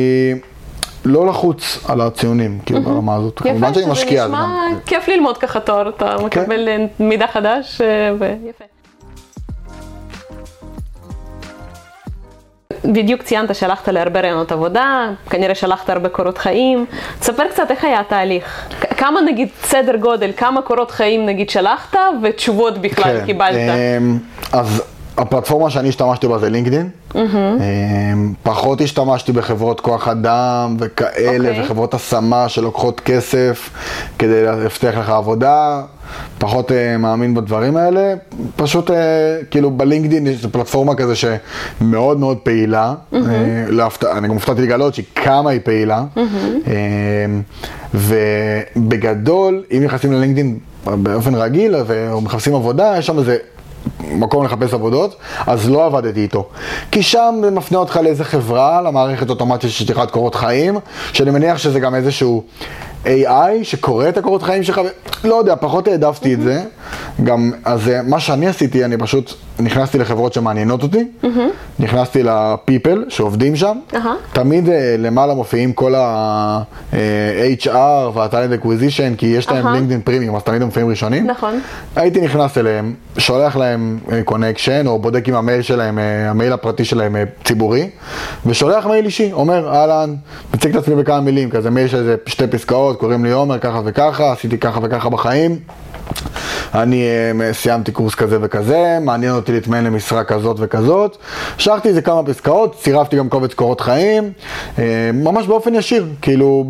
לא 1.04 1.26
לחוץ 1.26 1.78
על 1.88 2.00
הציונים, 2.00 2.58
כאילו 2.66 2.82
ברמה 2.82 3.14
הזאת. 3.14 3.38
כמובן 3.40 3.74
שאני 3.74 3.86
משקיע, 3.86 4.12
יפה, 4.12 4.22
אז 4.24 4.28
שזה 4.28 4.36
גם- 4.36 4.66
נשמע 4.68 4.80
כיף 4.86 5.08
ללמוד 5.08 5.38
ככה 5.38 5.60
תואר, 5.60 5.88
אתה 5.88 6.16
מקבל 6.24 6.68
אה, 6.68 6.76
מידע 7.00 7.26
חדש, 7.26 7.80
אה, 7.80 7.86
ויפה. 8.18 8.64
בדיוק 12.84 13.22
ציינת 13.22 13.54
שהלכת 13.54 13.88
להרבה 13.88 14.20
רעיונות 14.20 14.52
עבודה, 14.52 15.10
כנראה 15.30 15.54
שלחת 15.54 15.90
הרבה 15.90 16.08
קורות 16.08 16.38
חיים. 16.38 16.86
תספר 17.20 17.48
קצת 17.50 17.70
איך 17.70 17.84
היה 17.84 18.00
התהליך. 18.00 18.68
כמה 18.96 19.20
נגיד 19.20 19.48
סדר 19.62 19.96
גודל, 19.96 20.30
כמה 20.36 20.62
קורות 20.62 20.90
חיים 20.90 21.26
נגיד 21.26 21.50
שלחת 21.50 21.96
ותשובות 22.22 22.78
בכלל 22.78 23.18
כן, 23.20 23.26
קיבלת. 23.26 23.56
אמ, 23.98 24.18
אז 24.52 24.82
הפלטפורמה 25.16 25.70
שאני 25.70 25.88
השתמשתי 25.88 26.28
בה 26.28 26.38
זה 26.38 26.50
לינקדין. 26.50 26.88
אמ, 27.14 27.20
פחות 28.42 28.80
השתמשתי 28.80 29.32
בחברות 29.32 29.80
כוח 29.80 30.08
אדם 30.08 30.76
וכאלה, 30.78 31.48
אוקיי. 31.48 31.64
וחברות 31.64 31.94
השמה 31.94 32.48
שלוקחות 32.48 33.00
כסף 33.00 33.70
כדי 34.18 34.44
להבטיח 34.44 34.98
לך 34.98 35.10
עבודה. 35.10 35.82
פחות 36.38 36.72
אה, 36.72 36.96
מאמין 36.98 37.34
בדברים 37.34 37.76
האלה, 37.76 38.14
פשוט 38.56 38.90
אה, 38.90 38.96
כאילו 39.50 39.70
בלינקדין 39.70 40.26
יש 40.26 40.46
פלטפורמה 40.46 40.94
כזה 40.94 41.14
שמאוד 41.16 42.18
מאוד 42.18 42.38
פעילה, 42.38 42.94
אה, 43.14 43.20
להפתע, 43.68 44.18
אני 44.18 44.28
גם 44.28 44.34
הופתעתי 44.34 44.62
לגלות 44.62 44.94
שכמה 44.94 45.50
היא 45.50 45.60
פעילה, 45.64 46.04
אה, 46.66 47.26
ובגדול, 47.94 49.62
אם 49.76 49.82
נכנסים 49.84 50.12
ללינקדין 50.12 50.58
באופן 50.84 51.34
רגיל 51.34 51.74
ומחפשים 51.86 52.54
עבודה, 52.54 52.94
יש 52.98 53.06
שם 53.06 53.18
איזה 53.18 53.36
מקום 54.00 54.44
לחפש 54.44 54.74
עבודות, 54.74 55.16
אז 55.46 55.70
לא 55.70 55.86
עבדתי 55.86 56.20
איתו. 56.20 56.48
כי 56.90 57.02
שם 57.02 57.34
זה 57.44 57.50
מפנה 57.50 57.78
אותך 57.78 57.96
לאיזה 57.96 58.24
חברה, 58.24 58.82
למערכת 58.82 59.30
אוטומטית 59.30 59.70
של 59.70 59.84
שטיחת 59.84 60.10
קורות 60.10 60.34
חיים, 60.34 60.78
שאני 61.12 61.30
מניח 61.30 61.58
שזה 61.58 61.80
גם 61.80 61.94
איזשהו 61.94 62.44
AI 63.04 63.62
שקורא 63.62 64.08
את 64.08 64.18
הקורות 64.18 64.42
חיים 64.42 64.62
שלך, 64.62 64.80
לא 65.24 65.34
יודע, 65.34 65.54
פחות 65.56 65.88
העדפתי 65.88 66.34
את 66.34 66.40
זה. 66.40 66.62
גם, 67.24 67.52
אז 67.64 67.88
אה, 67.88 68.02
מה 68.02 68.20
שאני 68.20 68.46
עשיתי, 68.46 68.84
אני 68.84 68.96
פשוט 68.96 69.34
נכנסתי 69.58 69.98
לחברות 69.98 70.32
שמעניינות 70.32 70.82
אותי, 70.82 71.04
נכנסתי 71.78 72.22
ל 72.22 72.34
people 72.34 73.04
שעובדים 73.08 73.56
שם. 73.56 73.78
תמיד 74.32 74.68
אה, 74.68 74.94
למעלה 74.98 75.34
מופיעים 75.34 75.72
כל 75.72 75.94
ה-HR 75.94 77.68
וה-Talent 78.14 78.64
Acquisition, 78.64 79.16
כי 79.18 79.26
יש 79.26 79.48
להם. 79.50 79.66
LinkedIn 79.72 80.00
Premium, 80.00 80.36
אז 80.36 80.42
תמיד 80.42 80.62
הם 80.62 80.68
מופיעים 80.68 80.88
ראשונים. 80.88 81.26
נכון. 81.26 81.60
הייתי 81.96 82.20
נכנס 82.20 82.58
אליהם, 82.58 82.94
שולח 83.18 83.56
להם 83.56 83.98
connection, 84.24 84.86
או 84.86 84.98
בודק 84.98 85.28
אם 85.28 85.34
המייל 85.34 85.62
שלהם, 85.62 85.98
אה, 85.98 86.30
המייל 86.30 86.52
הפרטי 86.52 86.84
שלהם 86.84 87.16
אה, 87.16 87.24
ציבורי, 87.44 87.90
ושולח 88.46 88.86
מייל 88.86 89.04
אישי, 89.04 89.32
אומר, 89.32 89.68
אהלן, 89.68 90.14
מציג 90.54 90.76
את 90.76 90.82
עצמי 90.82 90.94
בכמה 90.94 91.20
מילים, 91.20 91.50
כזה 91.50 91.70
מייל 91.70 91.88
של 91.88 92.14
שתי 92.26 92.46
פסקאות, 92.46 92.91
קוראים 92.96 93.24
לי 93.24 93.32
עומר, 93.32 93.58
ככה 93.58 93.80
וככה, 93.84 94.32
עשיתי 94.32 94.58
ככה 94.58 94.80
וככה 94.82 95.08
בחיים. 95.08 95.58
אני 96.74 97.02
אה, 97.40 97.52
סיימתי 97.52 97.92
קורס 97.92 98.14
כזה 98.14 98.38
וכזה, 98.40 98.98
מעניין 99.00 99.32
אותי 99.34 99.52
להתמיין 99.52 99.84
למשרה 99.84 100.24
כזאת 100.24 100.56
וכזאת. 100.60 101.16
שלחתי 101.58 101.88
איזה 101.88 102.02
כמה 102.02 102.22
פסקאות, 102.22 102.76
צירפתי 102.82 103.16
גם 103.16 103.28
קובץ 103.28 103.54
קורות 103.54 103.80
חיים, 103.80 104.32
אה, 104.78 105.10
ממש 105.14 105.46
באופן 105.46 105.74
ישיר, 105.74 106.06
כאילו, 106.22 106.64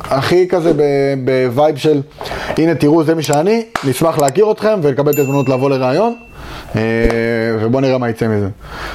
הכי 0.00 0.48
כזה 0.48 0.72
ב 1.24 1.34
vibe 1.34 1.76
של, 1.76 2.02
הנה 2.58 2.74
תראו 2.74 3.04
זה 3.04 3.14
מי 3.14 3.22
שאני, 3.22 3.64
נשמח 3.84 4.18
להכיר 4.18 4.50
אתכם 4.50 4.80
ולקבל 4.82 5.12
את 5.12 5.18
ההזדמנות 5.18 5.48
לבוא 5.48 5.70
לראיון, 5.70 6.14
אה, 6.76 6.80
ובואו 7.60 7.80
נראה 7.80 7.98
מה 7.98 8.08
יצא 8.08 8.28
מזה. 8.28 8.48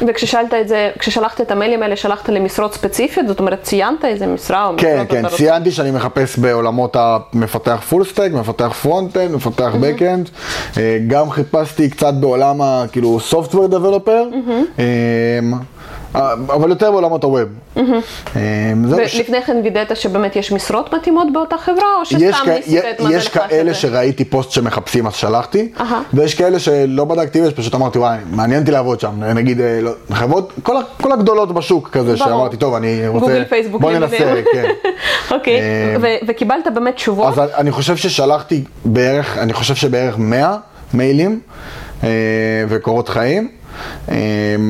וכששאלת 0.07 0.53
את 0.53 0.67
זה, 0.67 0.89
כששלחת 0.99 1.41
את 1.41 1.51
המיילים 1.51 1.83
האלה, 1.83 1.95
שלחת 1.95 2.29
למשרות 2.29 2.73
ספציפיות? 2.73 3.27
זאת 3.27 3.39
אומרת, 3.39 3.63
ציינת 3.63 4.05
איזה 4.05 4.27
משרה 4.27 4.67
או 4.67 4.73
כן, 4.77 5.03
כן? 5.09 5.29
ציינתי 5.29 5.71
שאני 5.71 5.91
מחפש 5.91 6.37
בעולמות 6.39 6.95
המפתח 6.99 7.81
full 7.89 8.05
stack, 8.05 8.33
מפתח 8.33 8.73
front-end, 8.81 9.31
מפתח 9.31 9.71
back-end. 9.81 10.29
אה, 10.77 10.97
גם 11.07 11.29
חיפשתי 11.29 11.89
קצת 11.89 12.13
בעולם 12.13 12.61
ה... 12.61 12.83
כאילו 12.91 13.19
software 13.31 13.71
developer, 13.73 14.35
אה, 14.79 15.39
אבל 16.15 16.69
יותר 16.69 16.91
בעולמות 16.91 17.23
הווב. 17.23 17.47
אה, 17.77 17.83
זהו, 18.87 18.99
ש- 19.09 19.15
ולפני 19.15 19.41
כן 19.41 19.57
וידאת 19.63 19.97
שבאמת 19.97 20.35
יש 20.35 20.51
משרות 20.51 20.93
מתאימות 20.93 21.27
באותה 21.33 21.57
חברה, 21.57 21.95
או 21.99 22.05
שסתם 22.05 22.17
ניסית 22.49 22.83
את 22.95 22.99
מזלך 23.01 23.13
יש 23.15 23.27
כאלה? 23.27 23.73
שראיתי 23.73 24.25
פוסט 24.25 24.51
שמחפשים 24.51 25.07
אז 25.07 25.13
שלחתי. 25.13 25.71
ויש 26.13 26.35
כאלה 26.35 26.59
שלא 26.59 27.05
בדקתי 27.05 27.41
ופשוט 27.47 27.75
אמרתי 27.75 27.99
וואי, 27.99 28.17
מעניין 28.31 28.61
אותי 28.61 28.71
לעבוד 28.71 28.99
שם, 28.99 29.23
נגיד 29.23 29.61
אה, 29.61 29.79
לא, 29.81 29.91
חברות, 30.11 30.53
כל, 30.63 31.11
הגדולות 31.11 31.51
בשוק 31.53 31.89
כזה. 31.89 32.17
שאמרתי 32.17 32.57
טוב 32.57 32.73
אני 32.73 33.07
רוצה, 33.07 33.25
גוגל, 33.25 33.43
פייסבוק, 33.43 33.81
בוא 33.81 33.91
ננסה. 33.91 34.33
כן. 34.53 34.69
אוקיי, 35.35 35.59
אה, 35.59 35.95
וקיבלת 36.27 36.67
באמת 36.73 36.95
תשובות? 36.95 37.37
אז 37.37 37.49
אני 37.57 37.71
חושב 37.71 37.95
ששלחתי 37.97 38.63
בערך, 38.85 39.37
אני 39.37 39.53
חושב 39.53 39.75
שבערך 39.75 40.15
100 40.17 40.57
מיילים 40.93 41.39
אה, 42.03 42.09
וקורות 42.69 43.09
חיים. 43.09 43.58
אה, 44.11 44.15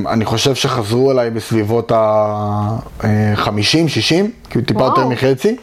אני 0.10 0.26
חושב 0.26 0.56
שחזרו 0.56 1.12
אליי 1.12 1.30
בסביבות 1.30 1.92
ה-50, 1.92 3.58
60, 3.88 4.32
כאילו 4.50 4.66
טיפה. 4.66 4.84
יותר 4.86 5.08
מחצי. 5.08 5.56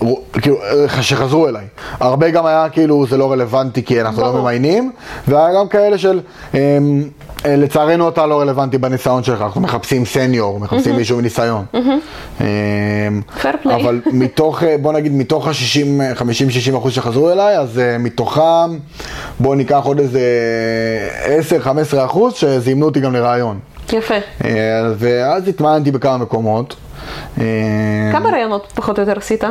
רו- 0.00 0.20
כאילו, 0.32 0.56
אה, 0.62 1.02
שחזרו 1.02 1.48
אליי. 1.48 1.64
הרבה 2.00 2.30
גם 2.30 2.46
היה 2.46 2.68
כאילו 2.68 3.06
זה 3.06 3.16
לא 3.16 3.32
רלוונטי 3.32 3.82
כי 3.82 4.00
אנחנו 4.00 4.22
לא. 4.22 4.42
ממיינים, 4.42 4.92
והיה 5.28 5.54
גם 5.60 5.68
כאלה 5.68 5.98
של 5.98 6.20
אה, 6.54 6.78
לצערנו 7.44 8.08
אתה 8.08 8.26
לא 8.26 8.40
רלוונטי 8.40 8.78
בניסיון 8.78 9.24
שלך, 9.24 9.42
אנחנו 9.42 9.60
מחפשים 9.60 10.04
סניור, 10.04 10.60
מחפשים 10.60 10.96
מישהו 10.96 11.16
עם 11.16 11.22
ניסיון. 11.24 11.64
אה, 12.40 12.46
play. 13.42 13.74
אבל 13.74 14.00
מתוך, 14.12 14.62
אה, 14.62 14.76
בוא 14.78 14.92
נגיד, 14.92 15.12
מתוך 15.12 15.48
ה-60, 15.48 16.18
50-60 16.18 16.76
אחוז 16.76 16.92
שחזרו 16.92 17.32
אליי, 17.32 17.58
אז 17.58 17.78
אה, 17.78 17.98
מתוכם, 17.98 18.78
בוא 19.40 19.56
ניקח 19.56 19.80
עוד 19.84 19.98
איזה 19.98 20.20
10-15 21.94 22.04
אחוז 22.04 22.34
שזימנו 22.34 22.86
אותי 22.86 23.00
גם 23.00 23.12
לראיון. 23.12 23.58
יפה. 23.92 24.14
אה, 24.44 24.50
ואז 24.96 25.48
התמענתי 25.48 25.90
בכמה 25.90 26.16
מקומות. 26.16 26.76
אה, 27.40 27.44
כמה 28.12 28.30
רעיונות 28.30 28.72
פחות 28.74 28.98
או 28.98 29.02
יותר 29.02 29.18
עשית? 29.18 29.44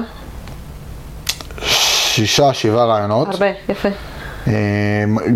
שישה, 1.61 2.53
שבעה 2.53 2.85
רעיונות. 2.85 3.27
הרבה, 3.27 3.47
יפה. 3.69 3.89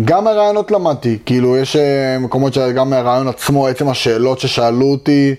גם 0.04 0.24
מהרעיונות 0.24 0.70
למדתי, 0.70 1.18
כאילו 1.26 1.56
יש 1.56 1.76
אה, 1.76 2.18
מקומות 2.20 2.54
שגם 2.54 2.90
מהרעיון 2.90 3.28
עצמו, 3.28 3.66
עצם 3.66 3.88
השאלות 3.88 4.38
ששאלו 4.38 4.86
אותי, 4.86 5.34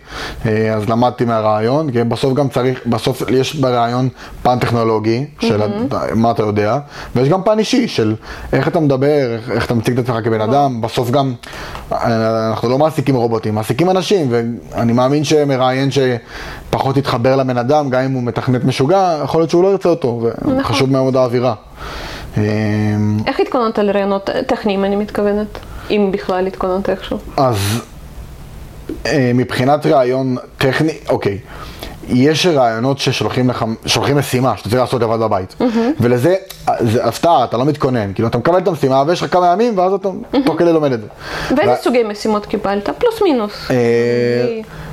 אה, 0.46 0.74
אז 0.74 0.90
למדתי 0.90 1.26
מהרעיון, 1.26 1.92
כי 1.92 2.04
בסוף 2.04 2.34
גם 2.34 2.50
צריך, 2.50 2.80
בסוף 2.86 3.24
יש 3.30 3.56
ברעיון 3.56 4.10
פן 4.44 4.60
טכנולוגי, 4.60 5.26
של 5.40 5.62
mm-hmm. 5.62 6.16
מה 6.16 6.32
אתה 6.32 6.44
יודע, 6.44 6.80
ויש 7.16 7.30
גם 7.30 7.44
פן 7.44 7.60
אישי 7.60 7.88
של 7.88 8.16
איך 8.54 8.68
אתה 8.68 8.80
מדבר, 8.80 9.36
איך, 9.36 9.52
איך 9.52 9.66
אתה 9.66 9.74
מציג 9.74 10.00
את 10.00 10.04
עצמך 10.04 10.26
כבן 10.26 10.42
אדם, 10.42 10.82
בסוף 10.82 11.12
גם, 11.12 11.34
אנחנו 11.92 12.70
לא 12.70 12.78
מעסיקים 12.78 13.16
רובוטים, 13.16 13.56
מעסיקים 13.56 13.90
אנשים, 13.90 14.28
ואני 14.30 14.94
מאמין 14.94 15.24
שמראיין 15.24 15.90
שפחות 15.92 16.98
יתחבר 16.98 17.36
לבן 17.36 17.58
אדם, 17.58 17.90
גם 17.90 18.02
אם 18.02 18.12
הוא 18.12 18.24
מתכנת 18.24 18.64
משוגע, 18.64 19.20
יכול 19.24 19.42
להיות 19.42 19.50
שהוא 19.50 19.64
לא 19.64 19.68
ירצה 19.68 19.90
אותו, 19.90 20.22
וחשוב 20.22 20.90
נכון. 20.90 20.90
מאוד 20.90 21.16
האווירה. 21.16 21.54
אמ, 22.38 23.18
איך 23.28 23.40
התכוננת 23.40 23.78
לרעיונות 23.78 24.30
טכניים, 24.48 24.86
אני 24.86 24.96
מתכוונת? 24.96 25.60
אם 25.90 26.10
בכלל 26.14 26.48
התכוננת 26.48 26.90
איכשהו. 26.90 27.18
אז 27.38 27.58
אה, 29.06 29.32
מבחינת 29.34 29.86
רעיון 29.86 30.36
טכני, 30.58 30.94
אוקיי. 31.10 31.38
יש 32.08 32.46
רעיונות 32.46 33.00
ששולחים 33.00 33.50
לך, 33.50 33.66
שולחים 33.86 34.18
משימה, 34.18 34.58
שאתה 34.58 34.70
צריך 34.70 34.82
לעשות 34.82 35.02
לבד 35.02 35.20
בבית. 35.20 35.56
Mm-hmm. 35.60 35.64
ולזה, 36.00 36.36
זה 36.80 37.06
הפתעה, 37.06 37.44
אתה 37.44 37.58
לא 37.58 37.66
מתכונן. 37.66 38.14
כאילו, 38.14 38.28
אתה 38.28 38.38
מקבל 38.38 38.58
את 38.58 38.68
המשימה 38.68 39.04
ויש 39.08 39.24
לך 39.24 39.34
כמה 39.34 39.48
ימים, 39.54 39.78
ואז 39.78 39.94
אתה 39.94 40.10
תוך 40.46 40.60
כדי 40.60 40.74
לומד 40.74 40.92
את 40.92 41.02
זה. 41.02 41.08
ואיזה 41.58 41.76
סוגי 41.82 42.04
משימות 42.04 42.46
קיבלת? 42.46 42.90
פלוס 42.90 43.22
מינוס. 43.22 43.72
אה, 43.72 43.76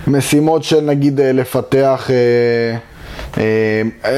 משימות 0.06 0.64
של 0.64 0.80
נגיד 0.80 1.20
אה, 1.20 1.32
לפתח... 1.32 2.11
אה, 2.11 2.89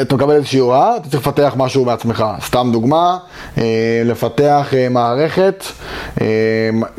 אתה 0.02 0.14
מקבל 0.14 0.35
איזושהי 0.35 0.59
הוראה, 0.59 0.97
אתה 0.97 1.09
צריך 1.09 1.26
לפתח 1.26 1.54
משהו 1.57 1.85
בעצמך. 1.85 2.25
סתם 2.40 2.69
דוגמה, 2.73 3.19
אה, 3.59 4.02
לפתח 4.04 4.75
אה, 4.76 4.88
מערכת, 4.88 5.64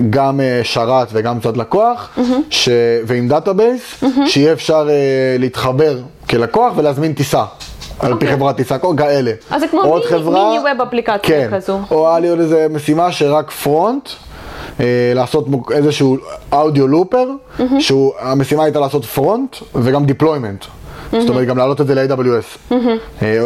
גם 0.10 0.40
שרת 0.64 1.08
וגם 1.12 1.40
צד 1.40 1.58
לקוח, 1.58 2.10
mm-hmm. 2.18 2.22
ש... 2.50 2.70
ועם 3.06 3.28
database, 3.28 3.82
mm-hmm. 4.04 4.28
שיהיה 4.28 4.54
אפשר 4.54 4.90
להתחבר 5.40 6.00
כלקוח 6.30 6.74
ולהזמין 6.76 7.14
טיסה. 7.14 7.44
על 8.00 8.08
פי 8.08 8.14
אוקיי. 8.14 8.32
חברת 8.32 8.56
טיסה, 8.56 8.78
כל 8.78 8.94
כאלה. 8.98 9.32
אז 9.52 9.62
זה 9.62 9.68
כמו 9.68 9.82
mini, 10.32 10.72
web 10.72 10.82
אפליקציה 10.88 11.20
כן. 11.20 11.50
כזו. 11.56 11.80
או 11.92 12.10
היה 12.10 12.20
לי 12.20 12.28
עוד 12.28 12.40
איזה 12.40 12.68
משימה 12.70 13.12
שרק 13.12 13.52
front. 13.52 14.10
לעשות 15.16 15.48
איזשהו 15.72 16.18
audio 16.52 16.88
looper. 16.88 17.28
שהמשימה 17.80 18.64
הייתה 18.64 18.80
לעשות 18.80 19.06
front 19.06 19.56
וגם 19.76 20.06
deployment. 20.06 20.66
זאת 21.20 21.30
אומרת, 21.30 21.48
גם 21.48 21.58
להעלות 21.58 21.82
את 21.82 21.88
זה 21.88 21.96
ל-AWS. 21.96 22.74
אה, 23.22 23.40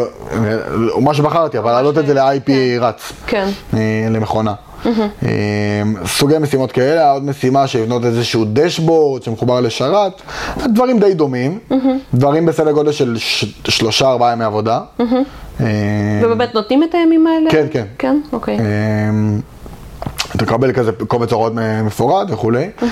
מה 1.00 1.14
שבחרתי, 1.14 1.58
אבל 1.58 1.70
להעלות 1.70 1.98
את 1.98 2.06
זה 2.06 2.14
ל-IP 2.14 2.46
כן. 2.46 2.78
רץ. 2.80 3.12
כן. 3.26 3.48
אה, 3.74 4.06
למכונה. 4.10 4.54
אה, 4.86 5.82
סוגי 6.06 6.38
משימות 6.38 6.72
כאלה, 6.72 7.10
עוד 7.10 7.24
משימה 7.24 7.64
לבנות 7.74 8.04
איזשהו 8.04 8.44
דשבורד 8.52 9.22
שמחובר 9.22 9.60
לשרת, 9.60 10.22
דברים 10.64 10.98
די 10.98 11.14
דומים, 11.14 11.58
דברים 12.14 12.46
בסדר 12.46 12.72
גודל 12.72 12.92
של 12.92 13.16
שלושה 13.68 14.08
ארבעה 14.10 14.32
ימי 14.32 14.44
עבודה. 14.44 14.80
ובאמת 16.22 16.54
נותנים 16.54 16.82
את 16.82 16.94
הימים 16.94 17.26
האלה? 17.26 17.50
כן, 17.50 17.66
כן. 17.70 17.84
כן, 17.98 18.20
אוקיי. 18.32 18.56
אתה 18.56 18.62
תקבל 20.36 20.72
כזה 20.72 20.92
קובץ 21.08 21.32
הוראות 21.32 21.52
מפורט 21.84 22.30
וכולי, 22.30 22.70
mm-hmm. 22.80 22.84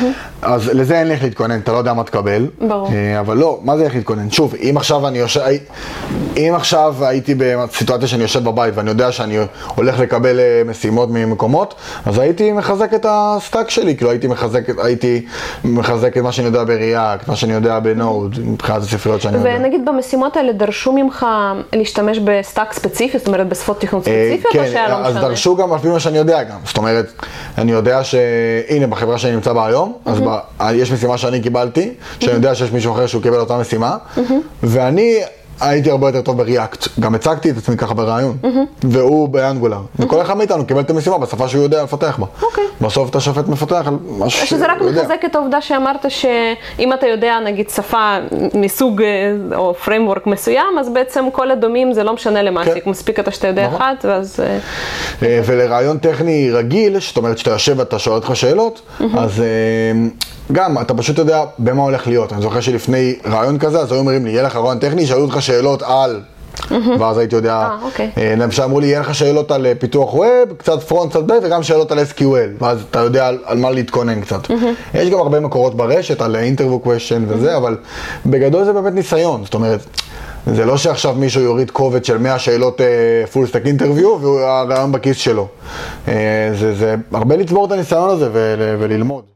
אז 0.42 0.68
לזה 0.68 0.98
אין 0.98 1.08
לי 1.08 1.14
איך 1.14 1.22
להתכונן, 1.22 1.58
אתה 1.58 1.72
לא 1.72 1.78
יודע 1.78 1.92
מה 1.92 2.04
תקבל. 2.04 2.46
ברור. 2.60 2.88
אה, 2.92 3.20
אבל 3.20 3.36
לא, 3.36 3.58
מה 3.62 3.76
זה 3.76 3.84
איך 3.84 3.94
להתכונן? 3.94 4.30
שוב, 4.30 4.54
אם 4.54 4.74
עכשיו 4.76 5.08
אני 5.08 5.18
יושב, 5.18 5.40
אם 6.36 6.52
עכשיו 6.56 6.94
הייתי 7.00 7.34
בסיטואציה 7.38 8.08
שאני 8.08 8.22
יושב 8.22 8.44
בבית 8.44 8.74
ואני 8.76 8.90
יודע 8.90 9.12
שאני 9.12 9.38
הולך 9.74 10.00
לקבל 10.00 10.40
אה, 10.40 10.62
משימות 10.66 11.08
ממקומות, 11.12 11.74
אז 12.06 12.18
הייתי 12.18 12.52
מחזק 12.52 12.94
את 12.94 13.06
ה 13.08 13.19
stack 13.19 13.70
שלי, 13.70 13.96
כאילו 13.96 14.10
הייתי 14.10 14.26
מחזק, 14.26 14.78
הייתי 14.78 15.26
מחזק 15.64 16.16
את 16.16 16.22
מה 16.22 16.32
שאני 16.32 16.46
יודע 16.46 16.64
ב 16.64 16.73
React, 16.73 17.28
מה 17.28 17.36
שאני 17.36 17.52
יודע 17.52 17.80
ב 17.80 17.89
Node, 17.89 18.36
מבחינת 18.44 18.82
הספריות 18.82 19.20
שאני 19.20 19.36
יודע. 19.36 19.50
ונגיד 19.56 19.84
במשימות 19.84 20.36
האלה 20.36 20.52
דרשו 20.52 20.92
ממך 20.92 21.26
להשתמש 21.72 22.18
ב 22.18 22.27
stack 22.27 22.72
ספציפי, 22.72 23.18
זאת 23.18 23.26
אומרת 23.26 23.48
בשפות 23.48 23.80
תכנות 23.80 24.02
אה, 24.06 24.28
ספציפיות, 24.30 24.52
כן, 24.52 24.60
או 24.60 24.66
שהיה 24.66 24.88
לא 24.88 24.94
משנה? 24.94 25.10
כן, 25.10 25.16
אז 25.16 25.24
דרשו 25.24 25.56
גם 25.56 25.74
לפי 25.74 25.88
מה 25.88 26.00
שאני 26.00 26.18
יודע 26.18 26.42
גם, 26.42 26.58
זאת 26.64 26.76
אומרת... 26.76 27.25
אני 27.58 27.72
יודע 27.72 28.04
שהנה 28.04 28.86
בחברה 28.86 29.18
שאני 29.18 29.34
נמצא 29.34 29.52
בה 29.52 29.66
היום, 29.66 29.92
אז 30.04 30.20
ב... 30.20 30.38
יש 30.72 30.92
משימה 30.92 31.18
שאני 31.18 31.40
קיבלתי, 31.40 31.90
שאני 32.20 32.32
יודע 32.32 32.54
שיש 32.54 32.72
מישהו 32.72 32.92
אחר 32.92 33.06
שהוא 33.06 33.22
קיבל 33.22 33.40
אותה 33.40 33.58
משימה, 33.58 33.96
ואני 34.62 35.20
הייתי 35.60 35.90
הרבה 35.90 36.08
יותר 36.08 36.20
טוב 36.20 36.36
בריאקט. 36.36 36.88
גם 37.00 37.14
הצגתי 37.14 37.50
את 37.50 37.56
עצמי 37.56 37.76
ככה 37.76 37.94
ברעיון. 37.94 38.36
והוא 38.84 39.28
באנגולר. 39.28 39.80
וכל 39.98 40.22
אחד 40.22 40.36
מאיתנו 40.36 40.66
קיבל 40.66 40.80
את 40.80 40.90
המשימה 40.90 41.18
בשפה 41.18 41.48
שהוא 41.48 41.62
יודע 41.62 41.82
לפתח 41.82 42.16
בה. 42.18 42.26
אוקיי. 42.42 42.64
בסוף 42.80 43.10
אתה 43.10 43.20
שופט 43.20 43.48
מפתח 43.48 43.82
על 43.86 43.94
משהו 44.18 44.46
שהוא 44.46 44.58
יודע. 44.58 44.66
שזה 44.66 44.86
רק 44.86 44.94
מחזק 44.94 45.24
את 45.26 45.34
העובדה 45.34 45.60
שאמרת 45.60 46.06
שאם 46.08 46.92
אתה 46.92 47.06
יודע 47.06 47.40
נגיד 47.44 47.70
שפה 47.70 48.16
מסוג 48.54 49.02
אה, 49.02 49.56
או 49.56 49.74
framework 49.84 50.20
מסוים, 50.26 50.78
אז 50.80 50.88
בעצם 50.88 51.24
כל 51.32 51.50
הדומים 51.50 51.92
זה 51.92 52.04
לא 52.04 52.14
משנה 52.14 52.42
למעסיק. 52.42 52.84
כן. 52.84 52.90
מספיק 52.90 53.20
אתה 53.20 53.30
שאתה 53.30 53.48
יודע 53.48 53.66
נכון. 53.66 53.80
אחת, 53.80 54.04
ואז... 54.04 54.40
אה, 54.40 54.58
אה, 55.22 55.40
ולרעיון 55.46 55.98
טכני 55.98 56.50
רגיל, 56.50 57.00
זאת 57.00 57.16
אומרת 57.16 57.38
שאתה 57.38 57.50
יושב 57.50 57.74
ואתה 57.78 57.98
שואל 57.98 58.16
אותך 58.16 58.36
שאלות, 58.36 58.82
אז 59.14 59.42
גם, 60.52 60.78
אתה 60.80 60.94
פשוט 60.94 61.18
יודע 61.18 61.44
במה 61.58 61.82
הולך 61.82 62.06
להיות. 62.06 62.32
אני 62.32 62.42
זוכר 62.42 62.60
שלפני 62.60 63.14
ראיון 63.26 63.58
כזה, 63.58 63.80
אז 63.80 63.92
היו 63.92 63.98
אומרים 63.98 64.24
לי, 64.24 64.30
יהיה 64.30 64.42
לך 64.42 64.56
ראיון 64.56 64.78
טכני, 64.78 65.06
שאלו 65.06 65.22
אותך 65.22 65.42
שאלות 65.46 65.82
על... 65.82 66.20
ואז 66.98 67.18
הייתי 67.18 67.36
יודע, 67.36 67.54
אה, 67.54 67.76
אוקיי. 67.82 68.10
אה, 68.18 68.34
למשל 68.36 68.62
אמרו 68.62 68.80
לי, 68.80 68.86
יהיה 68.86 69.00
לך 69.00 69.14
שאלות 69.14 69.50
על 69.50 69.66
אה, 69.66 69.72
פיתוח 69.78 70.14
web, 70.14 70.52
קצת 70.58 70.82
front, 70.82 71.10
קצת 71.10 71.22
back 71.22 71.32
וגם 71.42 71.62
שאלות 71.62 71.92
על 71.92 71.98
SQL, 71.98 72.62
ואז 72.62 72.84
אתה 72.90 72.98
יודע 72.98 73.26
על, 73.26 73.38
על 73.44 73.58
מה 73.58 73.70
להתכונן 73.70 74.20
קצת. 74.20 74.40
יש 74.94 75.10
גם 75.10 75.18
הרבה 75.18 75.40
מקורות 75.40 75.74
ברשת 75.74 76.20
על 76.20 76.36
interview 76.36 76.78
question 76.78 77.24
וזה, 77.28 77.56
אבל 77.56 77.76
בגדול 78.26 78.64
זה 78.64 78.72
באמת 78.72 78.92
ניסיון, 78.92 79.44
זאת 79.44 79.54
אומרת, 79.54 79.80
זה 80.46 80.64
לא 80.64 80.76
שעכשיו 80.76 81.14
מישהו 81.14 81.40
יוריד 81.42 81.70
קובץ 81.70 82.06
של 82.06 82.18
100 82.18 82.38
שאלות 82.38 82.80
full 83.32 83.46
stack 83.46 83.66
interview 83.66 84.18
והראיון 84.22 84.92
בכיס 84.92 85.16
שלו. 85.16 85.48
זה, 86.06 86.74
זה 86.74 86.94
הרבה 87.12 87.36
לצבור 87.36 87.66
את 87.66 87.72
הניסיון 87.72 88.10
הזה 88.10 88.28
וללמוד. 88.78 89.35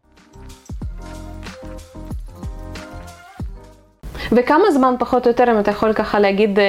וכמה 4.32 4.64
זמן 4.74 4.94
פחות 4.98 5.26
או 5.26 5.30
יותר, 5.30 5.44
אם 5.52 5.58
אתה 5.58 5.70
יכול 5.70 5.92
ככה 5.92 6.18
להגיד, 6.18 6.58
אה, 6.58 6.64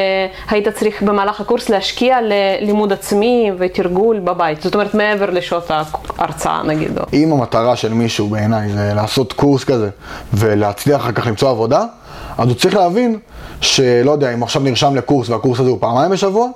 היית 0.50 0.68
צריך 0.68 1.04
במהלך 1.04 1.42
הקורס 1.42 1.70
להשקיע 1.70 2.18
ללימוד 2.22 2.94
עצמי 2.94 3.52
ותרגול 3.58 4.20
בבית? 4.20 4.62
זאת 4.62 4.74
אומרת, 4.74 4.94
מעבר 4.94 5.30
לשעות 5.30 5.72
ההרצאה 6.18 6.64
נגיד. 6.64 6.92
אם 7.14 7.32
המטרה 7.32 7.76
של 7.76 7.94
מישהו 7.94 8.28
בעיניי 8.28 8.70
זה 8.70 8.92
לעשות 8.96 9.34
קורס 9.34 9.64
כזה 9.64 9.90
ולהצליח 10.34 11.02
אחר 11.02 11.12
כך 11.12 11.28
למצוא 11.28 11.50
עבודה, 11.50 11.84
אז 12.38 12.48
הוא 12.48 12.56
צריך 12.56 12.76
להבין 12.76 13.20
שלא 13.62 14.12
יודע, 14.12 14.34
אם 14.34 14.44
עכשיו 14.44 14.62
נרשם 14.62 14.96
לקורס 14.96 15.30
והקורס 15.30 15.60
הזה 15.60 15.70
הוא 15.70 15.78
פעמיים 15.82 16.12
בשבוע, 16.12 16.48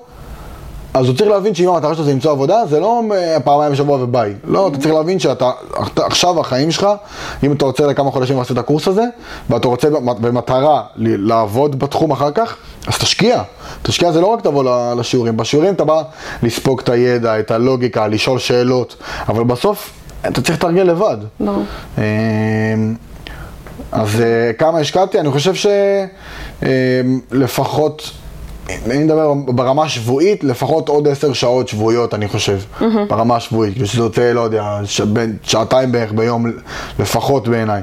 אז 0.95 1.07
הוא 1.07 1.15
צריך 1.15 1.29
להבין 1.29 1.55
שאם 1.55 1.69
המטרה 1.69 1.95
שלו 1.95 2.03
זה 2.03 2.11
למצוא 2.11 2.31
עבודה, 2.31 2.65
זה 2.69 2.79
לא 2.79 3.01
פעמיים 3.43 3.71
בשבוע 3.71 4.03
וביי. 4.03 4.33
לא, 4.43 4.67
אתה 4.67 4.77
צריך 4.77 4.93
להבין 4.93 5.19
שאתה, 5.19 5.51
עכשיו 5.95 6.39
החיים 6.39 6.71
שלך, 6.71 6.87
אם 7.43 7.51
אתה 7.51 7.65
רוצה 7.65 7.85
לכמה 7.85 8.11
חודשים 8.11 8.37
לעשות 8.37 8.51
את 8.51 8.57
הקורס 8.57 8.87
הזה, 8.87 9.03
ואתה 9.49 9.67
רוצה 9.67 9.89
במטרה 10.05 10.83
לעבוד 10.97 11.79
בתחום 11.79 12.11
אחר 12.11 12.31
כך, 12.31 12.55
אז 12.87 12.97
תשקיע. 12.97 13.41
תשקיע 13.81 14.11
זה 14.11 14.21
לא 14.21 14.27
רק 14.27 14.41
תבוא 14.41 14.93
לשיעורים, 14.95 15.37
בשיעורים 15.37 15.73
אתה 15.73 15.83
בא 15.83 16.01
לספוג 16.43 16.79
את 16.79 16.89
הידע, 16.89 17.39
את 17.39 17.51
הלוגיקה, 17.51 18.07
לשאול 18.07 18.39
שאלות, 18.39 18.95
אבל 19.27 19.43
בסוף 19.43 19.91
אתה 20.27 20.41
צריך 20.41 20.57
לתרגל 20.57 20.83
לבד. 20.83 21.17
לא. 21.39 21.53
אז 23.91 24.21
אה, 24.21 24.53
כמה 24.57 24.79
השקעתי? 24.79 25.19
אני 25.19 25.31
חושב 25.31 25.53
שלפחות... 27.31 28.11
אני 28.69 29.03
מדבר 29.03 29.33
ברמה 29.33 29.89
שבועית, 29.89 30.43
לפחות 30.43 30.89
עוד 30.89 31.07
עשר 31.07 31.33
שעות 31.33 31.67
שבועיות, 31.67 32.13
אני 32.13 32.27
חושב, 32.27 32.59
mm-hmm. 32.59 32.83
ברמה 33.09 33.39
שבועית, 33.39 33.73
כאילו 33.73 33.87
שזה 33.87 34.01
יוצא, 34.01 34.31
לא 34.31 34.41
יודע, 34.41 34.79
בין 35.13 35.37
שעתיים 35.43 35.91
בערך 35.91 36.11
ביום, 36.11 36.45
לפחות 36.99 37.47
בעיניי. 37.47 37.81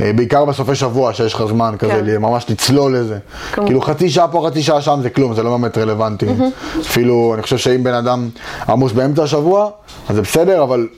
אה, 0.00 0.12
בעיקר 0.12 0.44
בסופי 0.44 0.74
שבוע, 0.74 1.12
שיש 1.14 1.34
לך 1.34 1.44
זמן 1.48 1.74
כזה, 1.78 2.02
כן. 2.06 2.16
ממש 2.22 2.46
לצלול 2.48 2.96
לזה. 2.96 3.18
כמו. 3.52 3.66
כאילו 3.66 3.80
חצי 3.80 4.10
שעה 4.10 4.28
פה, 4.28 4.48
חצי 4.50 4.62
שעה 4.62 4.80
שם, 4.80 4.98
זה 5.02 5.10
כלום, 5.10 5.34
זה 5.34 5.42
לא 5.42 5.50
באמת 5.50 5.78
רלוונטי. 5.78 6.26
Mm-hmm. 6.26 6.80
אפילו, 6.80 7.34
אני 7.34 7.42
חושב 7.42 7.58
שאם 7.58 7.84
בן 7.84 7.94
אדם 7.94 8.28
עמוס 8.68 8.92
באמצע 8.92 9.22
השבוע, 9.22 9.70
אז 10.08 10.16
זה 10.16 10.22
בסדר, 10.22 10.62
אבל 10.62 10.88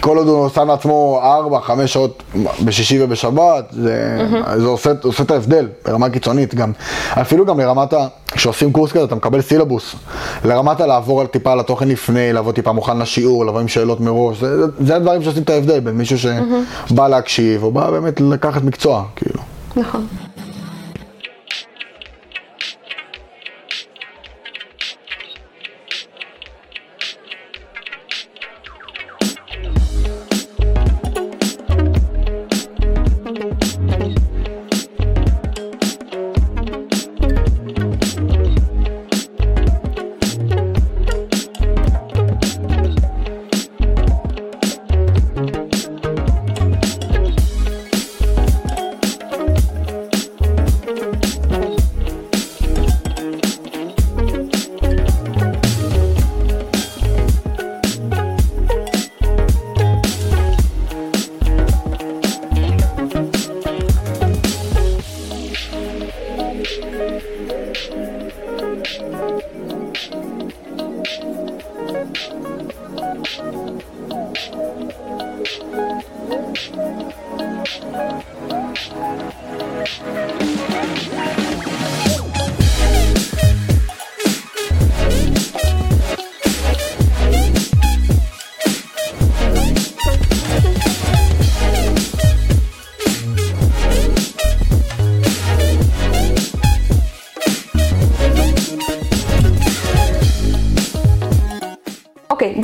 כל 0.00 0.18
עוד 0.18 0.28
הוא 0.28 0.48
שם 0.48 0.68
לעצמו 0.68 1.20
4-5 1.84 1.86
שעות 1.86 2.22
בשישי 2.64 3.02
ובשבת, 3.02 3.64
זה, 3.70 4.18
mm-hmm. 4.18 4.58
זה 4.58 4.66
עושה, 4.66 4.90
עושה 5.02 5.22
את 5.22 5.30
ההבדל 5.30 5.68
ברמה 5.84 6.10
קיצונית 6.10 6.54
גם. 6.54 6.72
אפילו 7.20 7.46
גם 7.46 7.60
לרמת 7.60 7.92
ה... 7.92 8.06
כשעושים 8.32 8.72
קורס 8.72 8.92
כזה 8.92 9.04
אתה 9.04 9.14
מקבל 9.14 9.40
סילבוס. 9.40 9.94
לרמת 10.44 10.80
הלעבור 10.80 11.20
על 11.20 11.26
טיפה 11.26 11.52
על 11.52 11.60
התוכן 11.60 11.88
לפני, 11.88 12.32
לבוא 12.32 12.52
טיפה 12.52 12.72
מוכן 12.72 12.98
לשיעור, 12.98 13.46
לבוא 13.46 13.60
עם 13.60 13.68
שאלות 13.68 14.00
מראש, 14.00 14.40
זה, 14.40 14.64
זה 14.80 14.96
הדברים 14.96 15.22
שעושים 15.22 15.42
את 15.42 15.50
ההבדל 15.50 15.80
בין 15.80 15.94
מישהו 15.94 16.18
שבא 16.18 16.40
mm-hmm. 16.90 17.08
להקשיב, 17.08 17.62
או 17.62 17.72
בא 17.72 17.90
באמת 17.90 18.20
לקחת 18.20 18.62
מקצוע, 18.62 19.04
כאילו. 19.16 19.40
נכון. 19.76 20.06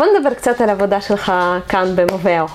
בוא 0.03 0.11
נדבר 0.19 0.35
קצת 0.35 0.61
על 0.61 0.69
העבודה 0.69 1.01
שלך 1.01 1.33
כאן 1.69 1.97
במובאו. 1.97 2.47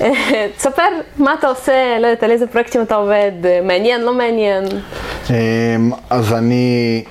תספר 0.56 0.82
מה 1.16 1.34
אתה 1.34 1.48
עושה, 1.48 1.98
לא 2.00 2.06
יודעת, 2.06 2.22
על 2.22 2.30
איזה 2.30 2.46
פרויקטים 2.46 2.82
אתה 2.82 2.94
עובד, 2.94 3.32
מעניין, 3.62 4.00
לא 4.00 4.14
מעניין. 4.14 4.64
אמ, 5.30 5.34
אז 6.10 6.32
אני 6.32 7.04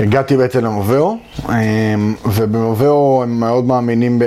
הגעתי 0.00 0.36
בעצם 0.36 0.64
למובאו, 0.64 1.16
אמ, 1.48 2.14
ובמובאו 2.26 3.20
הם 3.22 3.40
מאוד 3.40 3.64
מאמינים 3.64 4.18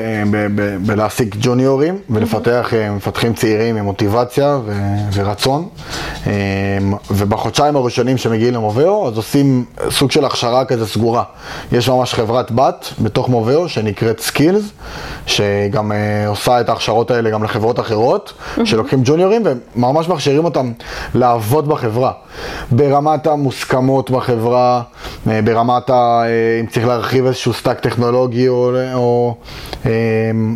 בלהעסיק 0.85 1.35
ג'וניורים 1.39 1.97
ולפתח 2.09 2.73
אה, 2.73 2.91
מפתחים 2.91 3.33
צעירים 3.33 3.75
עם 3.75 3.83
מוטיבציה 3.85 4.59
ורצון. 5.13 5.67
אמ, 6.27 6.31
ובחודשיים 7.11 7.75
הראשונים 7.75 8.17
שמגיעים 8.17 8.53
למובאו, 8.53 9.07
אז 9.07 9.17
עושים 9.17 9.65
סוג 9.89 10.11
של 10.11 10.25
הכשרה 10.25 10.65
כזה 10.65 10.87
סגורה. 10.87 11.23
יש 11.71 11.89
ממש 11.89 12.13
חברת 12.13 12.51
בת 12.51 12.93
בתוך 13.01 13.29
Moveo 13.29 13.69
שנקראת 13.69 14.19
Skills, 14.19 14.63
שגם 15.25 15.91
אה, 15.91 16.27
עושה 16.27 16.61
את 16.61 16.69
ההכשרות 16.69 17.11
האלה 17.11 17.29
גם 17.29 17.43
לחברות 17.43 17.79
אחרות, 17.79 18.33
שלוקחים 18.63 19.01
ג'וניורים 19.05 19.43
וממש 19.75 20.09
מכשירים 20.09 20.45
אותם 20.45 20.71
לעבוד 21.15 21.67
בחברה. 21.69 22.11
ברמת 22.71 23.27
המוסכמות 23.27 24.11
בחברה, 24.11 24.81
אה, 25.29 25.41
ברמת 25.41 25.89
ה... 25.89 26.23
אם 26.61 26.65
צריך 26.65 26.87
להרחיב 26.87 27.25
איזשהו 27.25 27.53
stack 27.53 27.79
טכנולוגי 27.79 28.47
או, 28.47 28.71
או 28.93 29.35
אה, 29.85 29.91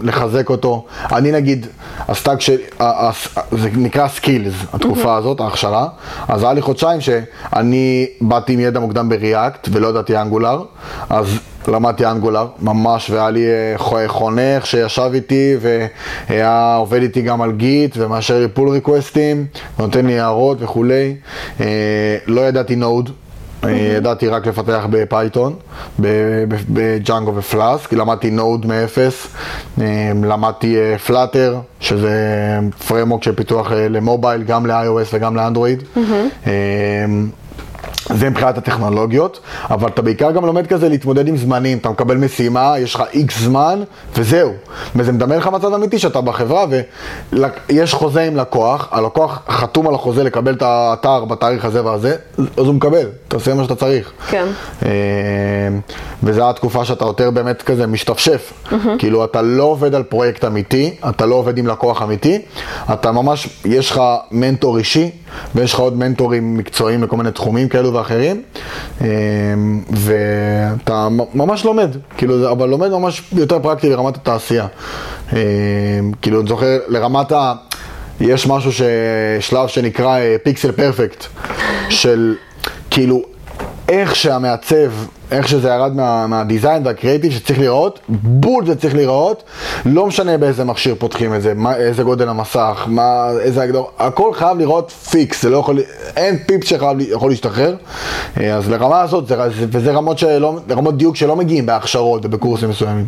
לחזק 0.01 0.49
אותו. 0.49 0.85
אני 1.11 1.31
נגיד, 1.31 1.67
ה 2.07 2.13
stack 2.13 2.41
של, 2.41 2.57
זה 3.51 3.69
נקרא 3.75 4.07
Skills, 4.07 4.53
התקופה 4.73 5.15
הזאת, 5.15 5.39
ההכשרה. 5.39 5.87
אז 6.27 6.43
היה 6.43 6.53
לי 6.53 6.61
חודשיים 6.61 7.01
שאני 7.01 8.07
באתי 8.21 8.53
עם 8.53 8.59
ידע 8.59 8.79
מוקדם 8.79 9.09
ב 9.09 9.19
React 9.19 9.69
ולא 9.71 9.87
ידעתי 9.87 10.17
Angular, 10.17 10.63
אז 11.09 11.39
למדתי 11.67 12.05
Angular 12.05 12.47
ממש, 12.59 13.09
והיה 13.09 13.29
לי 13.29 13.45
אה, 13.47 14.07
חונך 14.07 14.65
שישב 14.65 15.09
איתי 15.13 15.55
והיה 16.29 16.75
עובד 16.75 17.01
איתי 17.01 17.21
גם 17.21 17.41
על 17.41 17.51
Git 17.51 17.95
ומאשר 17.97 18.39
לי 18.39 18.47
pull 18.47 18.69
requestים, 18.69 19.45
נותן 19.79 20.05
לי 20.05 20.19
הערות 20.19 20.57
וכולי. 20.61 21.15
אה, 21.61 22.17
לא 22.27 22.41
ידעתי 22.41 22.75
Node. 22.75 23.09
אה, 23.63 23.69
ידעתי 23.97 24.27
רק 24.27 24.47
לפתח 24.47 24.85
ב 24.89 24.98
Python, 24.98 25.55
ב 26.69 26.78
Django 26.78 27.27
ו 27.27 27.35
Flask, 27.35 27.93
למדתי 27.93 28.31
Node 28.31 28.65
מאפס, 28.65 29.27
למדתי 30.23 30.77
Flutter, 31.05 31.59
שזה 31.79 32.19
פרמוק 32.87 33.23
של 33.23 33.35
פיתוח 33.35 33.71
למובייל, 33.71 34.43
גם 34.43 34.65
ל-iOS 34.65 35.07
וגם 35.13 35.35
לאנדרואיד. 35.35 35.83
זה 38.13 38.29
מבחינת 38.29 38.57
הטכנולוגיות, 38.57 39.39
אבל 39.69 39.87
אתה 39.87 40.01
בעיקר 40.01 40.31
גם 40.31 40.45
לומד 40.45 40.67
כזה 40.67 40.89
להתמודד 40.89 41.27
עם 41.27 41.37
זמנים, 41.37 41.77
אתה 41.77 41.89
מקבל 41.89 42.17
משימה, 42.17 42.73
יש 42.79 42.95
לך 42.95 43.03
איקס 43.13 43.39
זמן, 43.39 43.79
וזהו. 44.15 44.53
וזה 44.95 45.11
מדמה 45.11 45.37
לך 45.37 45.47
מצב 45.47 45.73
אמיתי 45.73 45.99
שאתה 45.99 46.21
בחברה 46.21 46.65
ויש 47.69 47.93
חוזה 47.93 48.23
עם 48.23 48.35
לקוח, 48.35 48.87
הלקוח 48.91 49.41
חתום 49.49 49.87
על 49.87 49.95
החוזה 49.95 50.23
לקבל 50.23 50.53
את 50.53 50.61
האתר 50.61 51.25
בתאריך 51.25 51.65
הזה 51.65 51.85
והזה, 51.85 52.15
אז 52.37 52.45
הוא 52.57 52.73
מקבל, 52.73 53.07
אתה 53.27 53.35
עושה 53.35 53.53
מה 53.53 53.63
שאתה 53.63 53.75
צריך. 53.75 54.11
כן. 54.29 54.45
אה, 54.85 54.89
וזו 56.23 56.49
התקופה 56.49 56.85
שאתה 56.85 57.05
יותר 57.05 57.31
באמת 57.31 57.61
כזה 57.61 57.87
משתפשף. 57.87 58.53
Mm-hmm. 58.53 58.75
כאילו, 58.99 59.25
אתה 59.25 59.41
לא 59.41 59.63
עובד 59.63 59.95
על 59.95 60.03
פרויקט 60.03 60.45
אמיתי, 60.45 60.95
אתה 61.09 61.25
לא 61.25 61.35
עובד 61.35 61.57
עם 61.57 61.67
לקוח 61.67 62.01
אמיתי, 62.01 62.41
אתה 62.93 63.11
ממש, 63.11 63.61
יש 63.65 63.91
לך 63.91 64.01
מנטור 64.31 64.77
אישי, 64.77 65.11
ויש 65.55 65.73
לך 65.73 65.79
עוד 65.79 65.97
מנטורים 65.97 66.57
מקצועיים 66.57 67.03
לכל 67.03 67.17
מיני 67.17 67.31
תחומים 67.31 67.69
כאלו 67.69 67.93
ואחרים, 67.97 68.41
אמ, 69.01 69.07
ואתה 69.89 71.07
ממש 71.33 71.65
לומד, 71.65 71.89
כאילו, 72.17 72.51
אבל 72.51 72.69
לומד 72.69 72.89
ממש 72.89 73.23
יותר 73.35 73.59
פרקטי 73.59 73.89
לרמת 73.89 74.15
התעשייה. 74.15 74.67
אמ, 75.33 75.37
כאילו, 76.21 76.39
אני 76.41 76.47
זוכר, 76.49 76.79
לרמת 76.87 77.31
ה... 77.31 77.53
יש 78.21 78.47
משהו, 78.47 78.71
ש... 78.71 78.81
שלב 79.39 79.67
שנקרא 79.67 80.17
פיקסל 80.43 80.71
פרפקט, 80.71 81.25
של 81.89 82.35
כאילו, 82.89 83.21
איך 83.89 84.15
שהמעצב 84.15 84.91
איך 85.31 85.47
שזה 85.47 85.69
ירד 85.69 85.95
מה, 85.95 86.27
מהדיזיין 86.27 86.85
והקריאיטיב 86.85 87.31
שצריך 87.31 87.59
לראות, 87.59 87.99
בול 88.09 88.65
זה 88.65 88.75
צריך 88.75 88.95
לראות, 88.95 89.43
לא 89.85 90.05
משנה 90.05 90.37
באיזה 90.37 90.63
מכשיר 90.63 90.95
פותחים 90.99 91.33
את 91.33 91.41
זה, 91.41 91.53
מה, 91.53 91.75
איזה 91.75 92.03
גודל 92.03 92.29
המסך, 92.29 92.83
מה, 92.87 93.29
איזה 93.39 93.63
הגדרות, 93.63 93.91
הכל 93.99 94.33
חייב 94.33 94.57
לראות 94.57 94.91
fix, 94.91 95.41
זה 95.41 95.49
לא 95.49 95.57
יכול, 95.57 95.79
אין 96.15 96.37
פיקסל 96.45 96.63
שיכול 96.63 97.29
להשתחרר, 97.29 97.75
אה, 98.39 98.55
אז 98.55 98.69
לרמה 98.69 99.01
הזאת, 99.01 99.27
זה, 99.27 99.35
וזה 99.49 99.91
רמות, 99.91 100.17
שלא, 100.17 100.59
רמות 100.69 100.97
דיוק 100.97 101.15
שלא 101.15 101.35
מגיעים 101.35 101.65
בהכשרות 101.65 102.25
ובקורסים 102.25 102.69
מסוימים, 102.69 103.05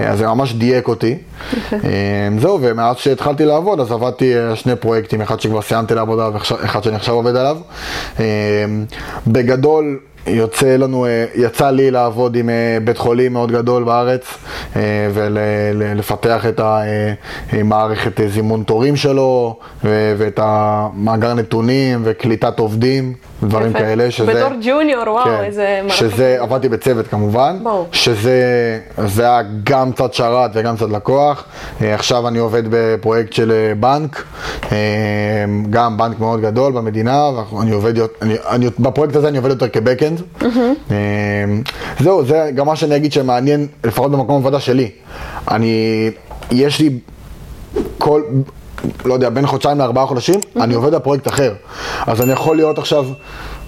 אה, 0.00 0.10
אז 0.10 0.18
זה 0.18 0.26
ממש 0.26 0.54
דייק 0.54 0.88
אותי. 0.88 1.18
אה, 1.72 1.78
זהו, 2.38 2.58
ומאז 2.62 2.96
שהתחלתי 2.96 3.44
לעבוד, 3.44 3.80
אז 3.80 3.92
עבדתי 3.92 4.34
שני 4.54 4.76
פרויקטים, 4.76 5.20
אחד 5.20 5.40
שכבר 5.40 5.62
סיימתי 5.62 5.94
לעבודה 5.94 6.30
ואחד 6.32 6.82
שאני 6.82 6.96
עכשיו 6.96 7.14
עובד 7.14 7.36
עליו. 7.36 7.56
בגדול, 9.26 9.98
יוצא 10.26 10.76
לנו, 10.76 11.06
אה, 11.06 11.24
יצא 11.34 11.70
לי 11.70 11.90
לעבוד 11.90 12.36
עם 12.36 12.50
אה, 12.50 12.78
בית 12.84 12.98
חולים 12.98 13.32
מאוד 13.32 13.52
גדול 13.52 13.84
בארץ 13.84 14.38
אה, 14.76 14.80
ולפתח 15.14 16.46
את 16.46 16.60
המערכת 17.52 18.20
זימון 18.28 18.62
תורים 18.62 18.96
שלו 18.96 19.58
ואת 19.84 20.40
המאגר 20.42 21.34
נתונים 21.34 22.00
וקליטת 22.04 22.58
עובדים. 22.58 23.14
דברים 23.42 23.70
יפה. 23.70 23.78
כאלה, 23.78 24.10
שזה... 24.10 24.34
בתור 24.34 24.50
ג'וניור, 24.62 25.02
וואו, 25.06 25.24
כן, 25.24 25.44
איזה 25.44 25.80
מערכת. 25.82 25.98
שזה, 25.98 26.36
עבדתי 26.40 26.68
בצוות 26.68 27.06
כמובן, 27.06 27.58
בואו. 27.62 27.86
שזה 27.92 28.40
זה 29.06 29.22
היה 29.22 29.42
גם 29.64 29.92
צד 29.92 30.12
שרת 30.12 30.50
וגם 30.54 30.76
צד 30.76 30.90
לקוח. 30.90 31.44
עכשיו 31.80 32.28
אני 32.28 32.38
עובד 32.38 32.62
בפרויקט 32.70 33.32
של 33.32 33.72
בנק, 33.80 34.24
גם 35.70 35.96
בנק 35.96 36.20
מאוד 36.20 36.40
גדול 36.40 36.72
במדינה, 36.72 37.30
ואני 37.52 37.70
עובד, 37.70 37.94
אני, 38.22 38.34
אני, 38.48 38.66
בפרויקט 38.78 39.16
הזה 39.16 39.28
אני 39.28 39.36
עובד 39.36 39.50
יותר 39.50 39.68
כבקאנד. 39.68 40.22
Mm-hmm. 40.40 40.92
זהו, 42.00 42.24
זה 42.24 42.50
גם 42.54 42.66
מה 42.66 42.76
שאני 42.76 42.96
אגיד 42.96 43.12
שמעניין, 43.12 43.66
לפחות 43.84 44.12
במקום 44.12 44.36
עבודה 44.36 44.60
שלי. 44.60 44.90
אני, 45.50 46.10
יש 46.50 46.80
לי 46.80 46.98
כל... 47.98 48.22
לא 49.04 49.14
יודע, 49.14 49.30
בין 49.30 49.46
חודשיים 49.46 49.78
לארבעה 49.78 50.06
חודשים, 50.06 50.34
mm-hmm. 50.34 50.62
אני 50.62 50.74
עובד 50.74 50.94
על 50.94 51.00
פרויקט 51.00 51.28
אחר. 51.28 51.54
אז 52.06 52.20
אני 52.20 52.32
יכול 52.32 52.56
להיות 52.56 52.78
עכשיו 52.78 53.06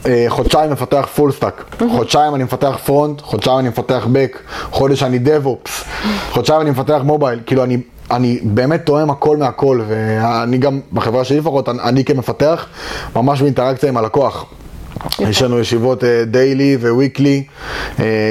אה, 0.06 0.24
חודשיים 0.28 0.72
מפתח 0.72 1.08
full 1.14 1.32
stack, 1.32 1.64
mm-hmm. 1.64 1.84
חודשיים 1.96 2.34
אני 2.34 2.44
מפתח 2.44 2.78
front, 2.84 3.20
חודשיים 3.20 3.58
אני 3.58 3.68
מפתח 3.68 4.06
back, 4.12 4.38
חודש 4.70 5.02
אני 5.02 5.18
DevOps, 5.18 5.84
חודשיים 6.30 6.60
אני 6.60 6.70
מפתח 6.70 7.00
מובייל, 7.04 7.40
כאילו 7.46 7.64
אני... 7.64 7.78
אני 8.10 8.40
באמת 8.42 8.86
טועם 8.86 9.10
הכל 9.10 9.36
מהכל, 9.36 9.80
ואני 9.88 10.58
גם, 10.58 10.80
בחברה 10.92 11.24
שלי 11.24 11.38
לפחות, 11.38 11.68
אני, 11.68 11.78
אני 11.82 12.04
כמפתח, 12.04 12.66
ממש 13.16 13.42
באינטראקציה 13.42 13.88
עם 13.88 13.96
הלקוח. 13.96 14.46
יש 15.18 15.42
לנו 15.42 15.58
ישיבות 15.58 16.04
דיילי 16.26 16.76
וויקלי 16.76 17.44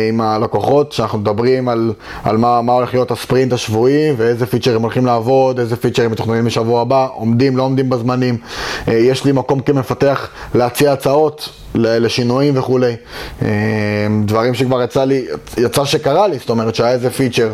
עם 0.10 0.22
הלקוחות, 0.22 0.92
שאנחנו 0.92 1.20
מדברים 1.20 1.70
על, 1.70 1.94
על 2.24 2.38
מה, 2.38 2.62
מה 2.62 2.74
הולך 2.74 2.94
להיות 2.94 3.12
הספרינט 3.12 3.54
השבועי 3.54 4.12
ואיזה 4.18 4.46
פיצ'רים 4.46 4.82
הולכים 4.82 5.06
לעבוד, 5.06 5.60
איזה 5.60 5.76
פיצ'רים 5.76 6.12
מתוכננים 6.12 6.46
בשבוע 6.46 6.82
הבא, 6.82 7.08
עומדים, 7.14 7.58
לא 7.58 7.64
עומדים 7.64 7.90
בזמנים. 7.90 8.38
אה, 8.88 8.94
יש 8.94 9.26
לי 9.26 9.32
מקום 9.32 9.60
כמפתח 9.60 10.30
להציע 10.56 10.94
הצעות 10.94 11.50
לשינויים 11.76 12.58
וכולי. 12.58 12.96
אה, 13.42 13.48
דברים 14.26 14.54
שכבר 14.54 14.84
יצא 14.84 15.04
לי, 15.04 15.26
יצא 15.58 15.86
שקרה 15.86 16.28
לי, 16.28 16.38
זאת 16.38 16.50
אומרת 16.50 16.76
שהיה 16.76 16.92
איזה 16.92 17.10
פיצ'ר 17.10 17.52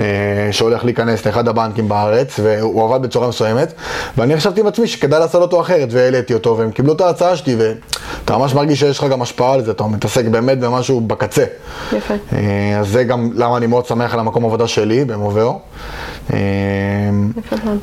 אה, 0.00 0.04
שהולך 0.50 0.84
להיכנס 0.84 1.26
לאחד 1.26 1.48
הבנקים 1.48 1.88
בארץ 1.88 2.40
והוא 2.42 2.84
עבד 2.84 3.02
בצורה 3.02 3.28
מסוימת 3.28 3.72
ואני 4.16 4.36
חשבתי 4.36 4.60
עם 4.60 4.66
עצמי 4.66 4.86
שכדאי 4.86 5.20
לעשות 5.20 5.42
אותו 5.42 5.60
אחרת 5.60 5.88
והעליתי 5.90 6.34
אותו 6.34 6.58
והם 6.58 6.70
קיבלו 6.70 6.92
את 6.92 7.00
ההצעה 7.00 7.36
שלי 7.36 7.56
ואתה 7.58 8.38
ממש 8.38 8.54
מרגיש 8.54 8.80
שיש 8.80 8.98
לך 8.98 9.04
גם 9.04 9.22
השפעה 9.22 9.54
על 9.54 9.64
זה, 9.64 9.70
אתה 9.70 9.84
מתעסק 9.84 10.24
באמת 10.24 10.60
במשהו 10.60 11.00
בקצה. 11.00 11.44
יפה. 11.92 12.14
אה, 12.32 12.78
אז 12.80 12.88
זה 12.88 13.04
גם 13.04 13.30
למה 13.34 13.56
אני 13.56 13.66
מאוד 13.66 13.86
שמח 13.86 14.14
על 14.14 14.20
המקום 14.20 14.44
עבודה 14.44 14.68
שלי 14.68 15.04
במובאו. 15.04 15.58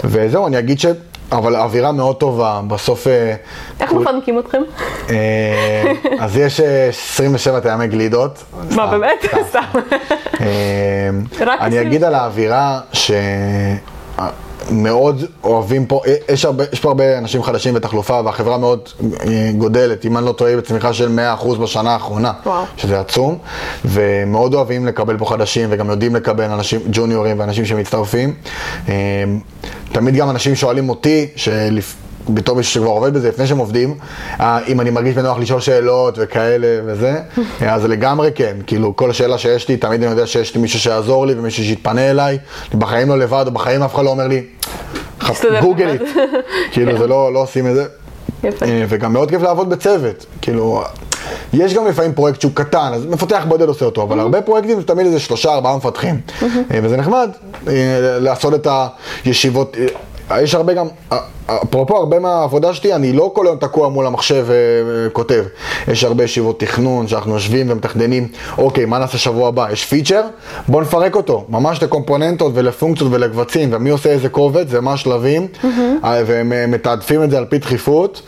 וזהו, 0.03 0.47
אני 0.47 0.59
אגיד 0.59 0.79
ש... 0.79 0.85
אבל 1.31 1.55
האווירה 1.55 1.91
מאוד 1.91 2.15
טובה, 2.15 2.61
בסוף... 2.67 3.07
אה, 3.07 3.35
איך 3.79 3.93
מפנקים 3.93 4.39
אתכם? 4.39 4.61
אה, 5.09 5.93
אז 6.19 6.37
יש 6.37 6.59
27 6.59 7.55
אה, 7.55 7.61
טעמי 7.61 7.87
גלידות. 7.87 8.43
מה, 8.75 8.87
באמת? 8.87 9.25
סתם. 9.49 9.79
אני 11.41 11.81
אגיד 11.81 12.03
על 12.03 12.15
האווירה 12.15 12.79
ש... 12.93 13.11
מאוד 14.71 15.23
אוהבים 15.43 15.85
פה, 15.85 16.01
יש, 16.29 16.45
הרבה, 16.45 16.63
יש 16.73 16.79
פה 16.79 16.89
הרבה 16.89 17.17
אנשים 17.17 17.43
חדשים 17.43 17.73
בתחלופה 17.73 18.21
והחברה 18.25 18.57
מאוד 18.57 18.89
גודלת, 19.57 20.05
אם 20.05 20.17
אני 20.17 20.25
לא 20.25 20.31
טועה, 20.31 20.57
בצמיחה 20.57 20.93
של 20.93 21.19
100% 21.41 21.57
בשנה 21.57 21.93
האחרונה, 21.93 22.31
וואו. 22.45 22.63
שזה 22.77 22.99
עצום, 22.99 23.37
ומאוד 23.85 24.53
אוהבים 24.53 24.85
לקבל 24.85 25.17
פה 25.17 25.25
חדשים 25.25 25.67
וגם 25.71 25.89
יודעים 25.89 26.15
לקבל 26.15 26.43
אנשים 26.43 26.79
ג'וניורים 26.91 27.39
ואנשים 27.39 27.65
שמצטרפים. 27.65 28.33
תמיד 29.91 30.15
גם 30.15 30.29
אנשים 30.29 30.55
שואלים 30.55 30.89
אותי, 30.89 31.27
שלפ... 31.35 32.06
בתור 32.29 32.55
מישהו 32.55 32.73
שכבר 32.73 32.87
עובד 32.87 33.13
בזה 33.13 33.29
לפני 33.29 33.47
שהם 33.47 33.57
עובדים, 33.57 33.95
אה, 34.39 34.59
אם 34.67 34.81
אני 34.81 34.89
מרגיש 34.89 35.15
בנוח 35.15 35.37
לשאול 35.37 35.59
שאלות 35.59 36.15
וכאלה 36.17 36.67
וזה, 36.85 37.19
אז 37.61 37.85
לגמרי 37.85 38.31
כן, 38.35 38.57
כאילו 38.67 38.95
כל 38.95 39.13
שאלה 39.13 39.37
שיש 39.37 39.69
לי, 39.69 39.77
תמיד 39.77 40.03
אני 40.03 40.11
יודע 40.11 40.27
שיש 40.27 40.55
לי 40.55 40.61
מישהו 40.61 40.79
שיעזור 40.79 41.27
לי 41.27 41.33
ומישהו 41.33 41.63
שיתפנה 41.63 42.09
אליי, 42.09 42.37
בחיים 42.73 43.09
לא 43.09 43.17
לבד, 43.17 43.43
או 43.47 43.51
בחיים 43.51 43.83
אף 43.83 43.95
אחד 43.95 44.03
לא 44.03 44.09
אומר 44.09 44.27
לי, 44.27 44.43
תסתדר 45.17 45.61
גוגל 45.61 45.85
לבד." 45.85 46.01
איט, 46.01 46.17
כאילו 46.71 46.97
זה 46.97 47.07
לא, 47.07 47.33
לא 47.33 47.39
עושים 47.39 47.67
את 47.67 47.75
זה. 47.75 47.85
יפה. 48.43 48.65
אה, 48.65 48.85
וגם 48.89 49.13
מאוד 49.13 49.29
כיף 49.29 49.41
לעבוד 49.41 49.69
בצוות, 49.69 50.25
כאילו, 50.41 50.83
יש 51.53 51.73
גם 51.73 51.87
לפעמים 51.87 52.13
פרויקט 52.13 52.41
שהוא 52.41 52.51
קטן, 52.55 52.91
אז 52.93 53.05
מפתח 53.05 53.45
בודד 53.47 53.67
עושה 53.67 53.85
אותו, 53.85 54.03
אבל 54.03 54.19
הרבה 54.19 54.41
פרויקטים 54.41 54.79
זה 54.79 54.87
תמיד 54.87 55.05
איזה 55.05 55.19
שלושה 55.19 55.53
ארבעה 55.53 55.77
מפתחים, 55.77 56.21
אה, 56.43 56.79
וזה 56.83 56.97
נחמד 56.97 57.29
אה, 57.67 57.73
לעשות 58.19 58.53
את 58.53 58.67
הישיבות. 59.25 59.77
אה, 60.31 60.41
יש 60.41 60.55
הרבה 60.55 60.73
גם, 60.73 60.87
אה, 61.11 61.17
אפרופו 61.63 61.97
הרבה 61.97 62.19
מהעבודה 62.19 62.73
שלי, 62.73 62.93
אני 62.93 63.13
לא 63.13 63.31
כל 63.35 63.47
היום 63.47 63.57
תקוע 63.57 63.89
מול 63.89 64.05
המחשב 64.05 64.45
וכותב. 64.87 65.43
יש 65.87 66.03
הרבה 66.03 66.23
ישיבות 66.23 66.59
תכנון 66.59 67.07
שאנחנו 67.07 67.33
יושבים 67.33 67.71
ומתכננים, 67.71 68.27
אוקיי, 68.57 68.85
מה 68.85 68.97
נעשה 68.97 69.17
שבוע 69.17 69.47
הבא? 69.47 69.67
יש 69.71 69.85
פיצ'ר? 69.85 70.21
בוא 70.67 70.81
נפרק 70.81 71.15
אותו, 71.15 71.45
ממש 71.49 71.83
לקומפוננטות 71.83 72.51
ולפונקציות 72.55 73.09
ולקבצים, 73.13 73.69
ומי 73.71 73.89
עושה 73.89 74.09
איזה 74.09 74.29
קובץ 74.29 74.67
ומה 74.69 74.93
השלבים, 74.93 75.47
אה, 76.03 76.21
והם 76.25 76.71
מתעדפים 76.71 77.23
את 77.23 77.31
זה 77.31 77.37
על 77.37 77.45
פי 77.45 77.57
דחיפות, 77.57 78.21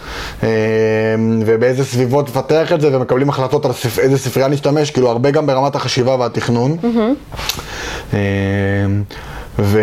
אה, 0.44 0.50
ובאיזה 1.46 1.86
סביבות 1.86 2.30
לפתח 2.30 2.74
את 2.74 2.82
זה, 2.82 2.98
ומקבלים 2.98 3.30
החלטות 3.30 3.66
על 3.66 3.72
איזה 3.98 4.18
ספרייה 4.18 4.48
נשתמש, 4.48 4.92
כאילו 4.92 5.10
הרבה 5.10 5.32
גם 5.32 5.48
ברמת 5.48 5.76
החשיבה 5.76 6.16
והתכנון. 6.20 6.78
אה, 8.14 8.20
ו, 9.60 9.80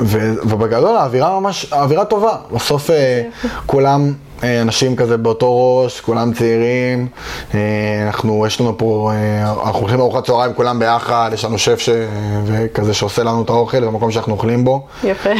ו, 0.00 0.34
ובגדול 0.42 0.96
האווירה 0.96 1.40
ממש, 1.40 1.72
האווירה 1.72 2.04
טובה. 2.04 2.36
בסוף 2.52 2.90
אה, 2.90 3.22
כולם 3.66 4.12
אה, 4.42 4.62
אנשים 4.62 4.96
כזה 4.96 5.16
באותו 5.16 5.82
ראש, 5.82 6.00
כולם 6.00 6.32
צעירים. 6.32 7.06
אה, 7.54 7.60
אנחנו, 8.06 8.46
יש 8.46 8.60
לנו 8.60 8.78
פה, 8.78 9.12
אנחנו 9.64 9.80
הולכים 9.80 9.98
לארוחת 9.98 10.26
צהריים 10.26 10.54
כולם 10.54 10.78
ביחד, 10.78 11.30
יש 11.34 11.44
לנו 11.44 11.58
שף 11.58 11.78
ש, 11.78 11.88
וכזה 12.44 12.94
שעושה 12.94 13.22
לנו 13.22 13.42
את 13.42 13.48
האוכל 13.48 13.86
במקום 13.86 14.10
שאנחנו 14.10 14.32
אוכלים 14.32 14.64
בו. 14.64 14.86
יפה. 15.04 15.30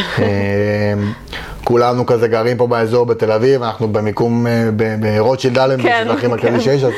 כולנו 1.66 2.06
כזה 2.06 2.28
גרים 2.28 2.56
פה 2.56 2.66
באזור 2.66 3.06
בתל 3.06 3.32
אביב, 3.32 3.62
אנחנו 3.62 3.88
במיקום 3.88 4.46
אה, 4.46 4.68
ברוטשילד 5.00 5.58
אלנבי, 5.58 5.82
כן, 5.82 6.02
שזה 6.04 6.12
הכי 6.12 6.26
מרכזי 6.26 6.50
כן. 6.50 6.60
שיש, 6.60 6.84
אז 6.84 6.92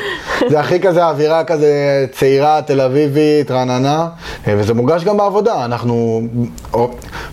זה 0.49 0.59
הכי 0.59 0.79
כזה 0.79 1.05
אווירה 1.05 1.43
כזה 1.43 2.05
צעירה, 2.11 2.61
תל 2.61 2.81
אביבית, 2.81 3.51
רעננה, 3.51 4.07
אה, 4.47 4.55
וזה 4.57 4.73
מורגש 4.73 5.03
גם 5.03 5.17
בעבודה, 5.17 5.65
אנחנו, 5.65 6.21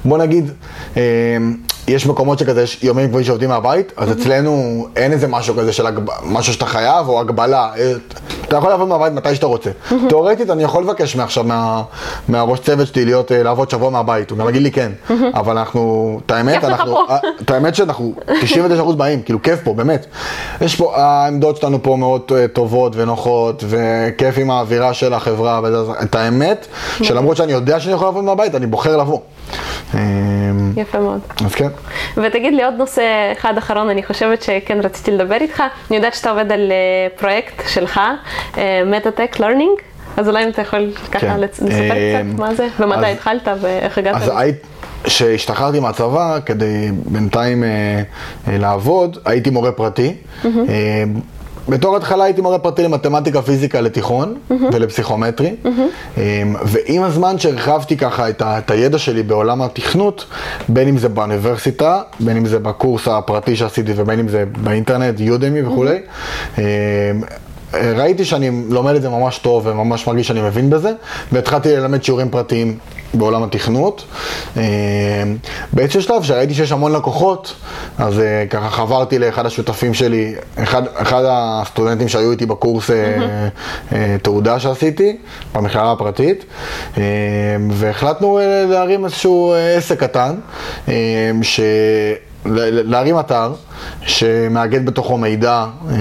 בוא 0.05 0.18
נגיד, 0.18 0.51
אה, 0.96 1.03
יש 1.88 2.07
מקומות 2.07 2.38
שכזה, 2.38 2.62
יש 2.62 2.79
יומים 2.83 3.09
קבועים 3.09 3.27
שעובדים 3.27 3.49
מהבית, 3.49 3.92
אז 3.96 4.12
אצלנו 4.12 4.53
אין 4.96 5.12
איזה 5.12 5.29
משהו 5.29 5.55
כזה 5.55 5.72
של 5.72 5.87
הגב- 5.87 6.11
משהו 6.25 6.53
שאתה 6.53 6.66
חייב 6.66 7.09
או 7.09 7.20
הגבלה. 7.20 7.70
אה, 7.79 7.92
אתה 8.49 8.57
יכול 8.57 8.70
לעבוד 8.70 8.88
מהבית 8.88 9.12
מתי 9.12 9.35
שאתה 9.35 9.46
רוצה. 9.46 9.70
תאורטית 10.09 10.51
אני 10.51 10.62
יכול 10.62 10.83
לבקש 10.83 11.16
מעכשיו 11.16 11.44
מה- 11.44 11.83
מהראש 12.29 12.61
צוות 12.61 12.87
שלי 12.88 13.05
להיות, 13.05 13.33
אה, 13.33 13.42
לעבוד 13.42 13.70
שבוע 13.70 13.90
מהבית, 13.90 14.31
הוא 14.31 14.38
גם 14.38 14.49
יגיד 14.49 14.62
לי 14.62 14.70
כן. 14.70 14.92
אבל 15.35 15.59
אנחנו, 15.59 15.81
את 16.27 16.31
האמת, 16.31 16.64
אנחנו. 16.64 16.96
אה, 17.11 17.16
את 17.42 17.51
האמת 17.51 17.75
שאנחנו 17.75 18.14
99% 18.40 18.94
באים, 18.96 19.22
כאילו 19.22 19.42
כיף 19.42 19.61
פה, 19.64 19.75
באמת. 19.75 20.07
יש 20.61 20.77
פה, 20.77 20.96
העמדות 20.96 21.57
שלנו 21.57 21.83
פה 21.83 21.96
מאוד 21.96 22.20
טובות 22.53 22.92
ונוחות, 22.96 23.64
וכיף 23.68 24.38
עם 24.38 24.51
האווירה 24.51 24.94
של 24.94 25.14
החברה, 25.14 25.61
את 26.03 26.14
האמת, 26.14 26.66
שלמרות 27.03 27.37
שאני 27.37 27.53
יודע 27.53 27.81
שאני 27.81 27.94
יכול 27.94 28.07
לעבוד 28.07 28.25
מהבית, 28.25 28.55
אני 28.55 28.66
בוחר 28.66 28.96
לבוא. 28.96 29.18
אה, 29.94 30.01
יפה 30.77 30.99
מאוד. 31.01 31.20
אז 31.44 31.55
כן. 31.55 31.68
ותגיד 32.17 32.55
לי 32.55 32.65
עוד 32.65 32.75
נושא 32.79 33.33
אחד 33.33 33.59
אחרון, 33.59 33.89
אני 33.89 34.03
חושבת 34.03 34.43
שכן 34.43 34.81
רציתי 34.81 35.11
לדבר 35.11 35.37
איתך. 35.41 35.62
אני 35.91 35.97
יודעת 35.97 36.15
שאתה 36.15 36.31
עובד 36.31 36.53
על 36.53 36.73
אה, 36.73 37.19
פרויקט 37.19 37.62
שלך, 37.69 38.01
מטה-טק 38.87 39.41
learning, 39.40 39.79
אז 40.17 40.29
אולי 40.29 40.45
אם 40.45 40.49
אתה 40.49 40.62
יכול 40.62 40.93
ככה 41.12 41.21
כן. 41.21 41.41
לספר 41.41 41.71
אה, 41.73 42.23
קצת 42.25 42.39
מה 42.39 42.55
זה, 42.55 42.69
ומתי 42.81 43.07
התחלת 43.07 43.49
ואיך 43.61 43.99
הגעת 43.99 44.17
אז 44.17 44.23
לזה. 44.23 44.39
היית, 44.39 44.57
כשהשתחררתי 45.05 45.81
מהצבא, 45.81 46.39
כדי 46.47 46.91
בינתיים 47.07 47.65
אה, 47.65 47.69
אה, 48.49 48.59
לעבוד, 48.59 49.19
הייתי 49.25 49.51
מורה 49.51 49.73
פרטי. 49.73 50.15
אה, 50.45 50.51
בתור 51.68 51.96
התחלה 51.96 52.24
הייתי 52.24 52.40
מורה 52.40 52.59
פרטי 52.59 52.83
למתמטיקה, 52.83 53.42
פיזיקה, 53.42 53.81
לתיכון 53.81 54.35
ולפסיכומטרי. 54.72 55.55
אה, 56.18 56.42
ועם 56.64 57.02
הזמן 57.02 57.38
שהרחבתי 57.38 57.96
ככה 57.96 58.29
את, 58.29 58.42
ה, 58.42 58.59
את 58.59 58.70
הידע 58.70 58.98
שלי 58.98 59.22
בעולם 59.22 59.62
התכנות, 59.62 60.26
בין 60.68 60.88
אם 60.88 60.98
זה 60.98 61.09
באוניברסיטה, 61.09 62.02
בין 62.20 62.37
אם 62.37 62.46
זה 62.46 62.59
בקורס 62.59 63.09
הפרטי 63.09 63.57
שעשיתי 63.57 63.92
ובין 63.96 64.18
אם 64.18 64.29
זה 64.29 64.44
באינטרנט, 64.62 65.20
יודמי 65.20 65.62
וכולי. 65.62 65.98
אה, 66.59 66.64
ראיתי 67.74 68.24
שאני 68.24 68.50
לומד 68.68 68.94
את 68.94 69.02
זה 69.02 69.09
ממש 69.09 69.38
טוב 69.38 69.66
וממש 69.66 70.07
מרגיש 70.07 70.29
שאני 70.29 70.42
מבין 70.42 70.70
בזה, 70.70 70.92
והתחלתי 71.33 71.76
ללמד 71.76 72.02
שיעורים 72.02 72.29
פרטיים 72.31 72.79
בעולם 73.18 73.42
התכנות. 73.42 74.05
אה, 74.57 74.62
באיזשהו 75.72 76.02
שלב, 76.02 76.22
שראיתי 76.22 76.55
שיש 76.55 76.72
המון 76.72 76.92
לקוחות, 76.92 77.55
אז 77.98 78.20
אה, 78.20 78.44
ככה 78.50 78.70
חברתי 78.70 79.18
לאחד 79.18 79.46
השותפים 79.46 79.94
שלי, 79.94 80.35
אחד, 80.62 80.83
אחד 80.94 81.22
הסטודנטים 81.26 82.09
שהיו 82.09 82.31
איתי 82.31 82.46
בקורס 82.46 82.90
אה, 82.90 84.16
תעודה 84.22 84.61
שעשיתי, 84.61 85.16
במכללה 85.55 85.92
הפרטית, 85.92 86.44
והחלטנו 87.70 88.38
להרים 88.68 89.05
איזשהו 89.05 89.55
עסק 89.76 90.00
קטן, 90.00 90.35
ש... 91.42 91.61
להרים 92.46 93.20
אתר 93.20 93.52
שמאגד 94.02 94.87
בתוכו 94.87 95.18
מידע 95.18 95.66
אה, 95.90 95.94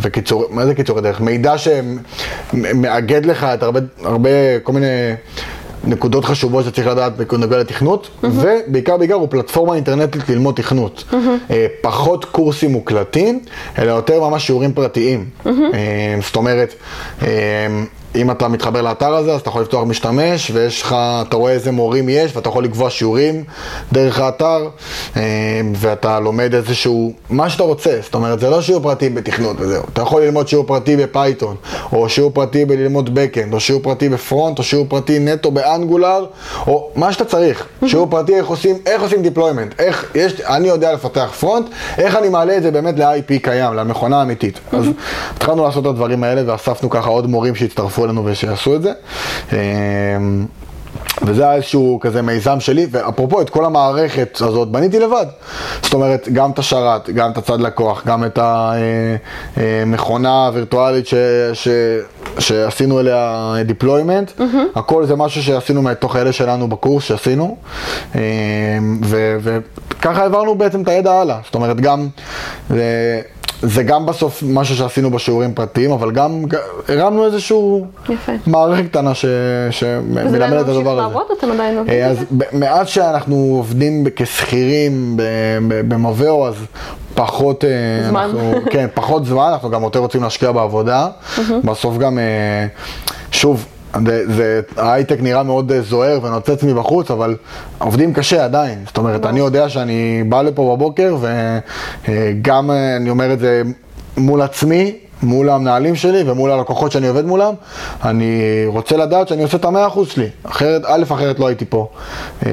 וקיצור, 0.00 0.46
מה 0.50 0.66
זה 0.66 0.74
קיצורי 0.74 1.02
דרך? 1.02 1.20
מידע 1.20 1.54
שמאגד 1.58 3.26
לך 3.26 3.44
את 3.44 3.62
הרבה, 3.62 3.80
הרבה, 4.04 4.30
כל 4.62 4.72
מיני 4.72 4.86
נקודות 5.84 6.24
חשובות 6.24 6.64
שצריך 6.64 6.86
לדעת 6.86 7.16
בנוגע 7.16 7.58
לתכנות, 7.58 8.08
ובעיקר 8.22 8.96
בעיקר 8.96 9.14
הוא 9.14 9.28
פלטפורמה 9.30 9.74
אינטרנטית 9.74 10.28
ללמוד 10.28 10.54
תכנות. 10.54 11.04
אה, 11.50 11.66
פחות 11.80 12.24
קורסים 12.24 12.72
מוקלטים, 12.72 13.40
אלא 13.78 13.90
יותר 13.92 14.20
ממש 14.20 14.46
שיעורים 14.46 14.72
פרטיים. 14.72 15.26
אה, 15.46 15.52
זאת 16.22 16.36
אומרת, 16.36 16.74
אה, 17.22 17.28
אם 18.16 18.30
אתה 18.30 18.48
מתחבר 18.48 18.82
לאתר 18.82 19.14
הזה, 19.14 19.32
אז 19.34 19.40
אתה 19.40 19.48
יכול 19.48 19.62
לפתוח 19.62 19.84
משתמש, 19.86 20.50
ויש 20.54 20.82
לך, 20.82 20.96
אתה 21.28 21.36
רואה 21.36 21.52
איזה 21.52 21.72
מורים 21.72 22.08
יש, 22.08 22.36
ואתה 22.36 22.48
יכול 22.48 22.64
לקבוע 22.64 22.90
שיעורים 22.90 23.44
דרך 23.92 24.20
האתר, 24.20 24.68
אה, 25.16 25.22
ואתה 25.76 26.20
לומד 26.20 26.54
איזשהו, 26.54 27.12
מה 27.30 27.50
שאתה 27.50 27.62
רוצה. 27.62 27.98
זאת 28.02 28.14
אומרת, 28.14 28.40
זה 28.40 28.50
לא 28.50 28.62
שיעור 28.62 28.82
פרטי 28.82 29.08
בתכנות 29.08 29.56
וזהו. 29.58 29.82
אתה 29.92 30.02
יכול 30.02 30.22
ללמוד 30.22 30.48
שיעור 30.48 30.66
פרטי 30.66 30.96
ב 30.96 31.04
Python, 31.04 31.56
או 31.92 32.08
שיעור 32.08 32.30
פרטי 32.34 32.64
בללמוד 32.64 33.14
backend, 33.14 33.54
או 33.54 33.60
שיעור 33.60 33.82
פרטי 33.82 34.08
ב 34.08 34.15
front, 34.15 34.58
או 34.58 34.64
שיעור 34.64 34.86
פרטי 34.88 35.18
נטו 35.18 35.50
ב 35.50 35.58
Angular, 35.58 36.26
או 36.66 36.90
מה 36.96 37.12
שאתה 37.12 37.24
צריך. 37.24 37.66
שיעור 37.86 38.06
פרטי 38.10 38.34
איך 38.34 38.46
עושים, 38.46 38.76
איך 38.86 39.02
עושים 39.02 39.22
deployment, 39.22 39.80
איך, 39.80 40.10
יש, 40.14 40.40
אני 40.40 40.68
יודע 40.68 40.92
לפתח 40.92 41.30
front, 41.40 41.66
איך 41.98 42.16
אני 42.16 42.28
מעלה 42.28 42.56
את 42.56 42.62
זה 42.62 42.70
באמת 42.70 42.98
ל-IP 42.98 43.38
קיים, 43.42 43.74
למכונה 43.74 44.22
אמיתית. 44.22 44.60
אז 44.72 44.84
התחלנו 45.36 45.64
לעשות 45.64 45.84
את 45.84 45.90
הדברים 45.90 46.24
האלה, 46.24 46.52
ואספנו 46.52 46.90
ככה 46.90 47.10
עוד 47.10 47.26
מורים 47.26 47.54
שהצטרפו 47.54 48.01
אלינו 48.04 48.24
ושיעשו 48.24 48.76
את 48.76 48.82
זה. 48.82 48.92
אמ, 49.52 50.46
וזה 51.22 51.42
היה 51.42 51.54
איזשהו 51.54 51.98
כזה 52.00 52.22
מיזם 52.22 52.60
שלי, 52.60 52.86
ואפרופו, 52.90 53.40
את 53.40 53.50
כל 53.50 53.64
המערכת 53.64 54.38
הזאת 54.40 54.68
בניתי 54.68 54.98
לבד. 54.98 55.26
זאת 55.82 55.94
אומרת, 55.94 56.28
גם 56.32 56.50
את 56.50 56.58
השרת, 56.58 57.10
גם 57.10 57.30
את 57.30 57.38
הצד 57.38 57.60
לקוח, 57.60 58.06
גם 58.06 58.24
את 58.24 58.38
המכונה 59.56 60.46
הווירטואלית 60.46 61.06
ש, 61.06 61.14
ש, 61.52 61.68
שעשינו 62.38 63.00
אליה 63.00 63.54
deployment, 63.68 64.42
הכל 64.74 65.06
זה 65.06 65.16
משהו 65.16 65.42
שעשינו 65.42 65.82
מתוך 65.82 66.16
אלה 66.16 66.32
שלנו 66.32 66.68
בקורס 66.68 67.04
שעשינו, 67.04 67.56
אמ, 68.14 68.20
ו, 69.04 69.36
וככה 69.42 70.22
העברנו 70.22 70.54
בעצם 70.54 70.82
את 70.82 70.88
הידע 70.88 71.12
הלאה. 71.12 71.38
זאת 71.44 71.54
אומרת, 71.54 71.80
גם... 71.80 72.08
זה, 72.70 73.20
זה 73.62 73.82
גם 73.82 74.06
בסוף 74.06 74.42
משהו 74.46 74.76
שעשינו 74.76 75.10
בשיעורים 75.10 75.54
פרטיים, 75.54 75.90
אבל 75.92 76.10
גם 76.10 76.44
הרמנו 76.88 77.26
איזשהו 77.26 77.86
יפה. 78.08 78.32
מערכת 78.46 78.84
קטנה 78.90 79.14
ש- 79.14 79.24
וזה 79.24 79.68
שמלמד 79.70 80.34
עדיין 80.34 80.52
את 80.52 80.58
ממשיך 80.58 80.76
הדבר 80.76 80.90
הזה. 80.92 81.00
לעבוד, 81.02 81.22
אתם 81.38 81.50
עדיין 81.52 81.78
עובדים 81.78 81.94
אה, 82.00 82.06
אז 82.06 82.16
מאז 82.52 82.88
שאנחנו 82.88 83.36
עובדים 83.56 84.04
כשכירים 84.16 85.16
ב- 85.16 85.22
ב- 85.68 85.94
במבאו, 85.94 86.48
אז 86.48 86.54
פחות, 87.14 87.64
אה, 87.64 87.70
זמן. 88.08 88.20
אנחנו, 88.22 88.40
כן, 88.70 88.86
פחות 88.94 89.26
זמן, 89.26 89.48
אנחנו 89.52 89.70
גם 89.70 89.82
יותר 89.82 89.98
רוצים 89.98 90.22
להשקיע 90.22 90.52
בעבודה. 90.52 91.08
בסוף 91.64 91.98
גם, 91.98 92.18
אה, 92.18 92.66
שוב, 93.30 93.66
זה, 94.06 94.24
זה, 94.34 94.60
ההייטק 94.76 95.16
נראה 95.20 95.42
מאוד 95.42 95.72
אה, 95.72 95.82
זוהר 95.82 96.18
ונוצץ 96.22 96.62
מבחוץ, 96.62 97.10
אבל 97.10 97.36
עובדים 97.78 98.12
קשה 98.12 98.44
עדיין. 98.44 98.78
זאת 98.86 98.98
אומרת, 98.98 99.26
אני 99.26 99.38
יודע 99.38 99.68
שאני 99.68 100.24
בא 100.28 100.42
לפה 100.42 100.76
בבוקר, 100.76 101.16
וגם, 102.08 102.70
אה, 102.70 102.96
אני 102.96 103.10
אומר 103.10 103.32
את 103.32 103.38
זה 103.38 103.62
מול 104.16 104.42
עצמי, 104.42 104.96
מול 105.22 105.50
המנהלים 105.50 105.94
שלי 105.94 106.30
ומול 106.30 106.50
הלקוחות 106.50 106.92
שאני 106.92 107.08
עובד 107.08 107.24
מולם, 107.24 107.54
אני 108.04 108.62
רוצה 108.66 108.96
לדעת 108.96 109.28
שאני 109.28 109.42
עושה 109.42 109.56
את 109.56 109.64
המאה 109.64 109.86
אחוז 109.86 110.08
שלי. 110.08 110.28
אחרת, 110.42 110.82
א', 110.84 111.02
אחרת 111.02 111.38
לא 111.38 111.46
הייתי 111.46 111.64
פה. 111.64 111.88
אה, 112.46 112.50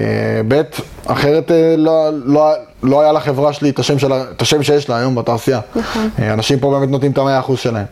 ב', 0.47 0.61
אחרת 1.05 1.51
אה, 1.51 1.75
לא, 1.77 2.09
לא, 2.25 2.51
לא 2.83 3.01
היה 3.01 3.11
לחברה 3.11 3.53
שלי 3.53 3.69
את 3.69 3.79
השם, 3.79 3.99
שלה, 3.99 4.23
את 4.35 4.41
השם 4.41 4.63
שיש 4.63 4.89
לה 4.89 4.97
היום 4.97 5.15
בתעשייה. 5.15 5.59
נכון. 5.75 6.09
אנשים 6.19 6.59
פה 6.59 6.71
באמת 6.71 6.89
נותנים 6.89 7.11
את 7.11 7.17
המאה 7.17 7.39
אחוז 7.39 7.59
שלהם. 7.59 7.85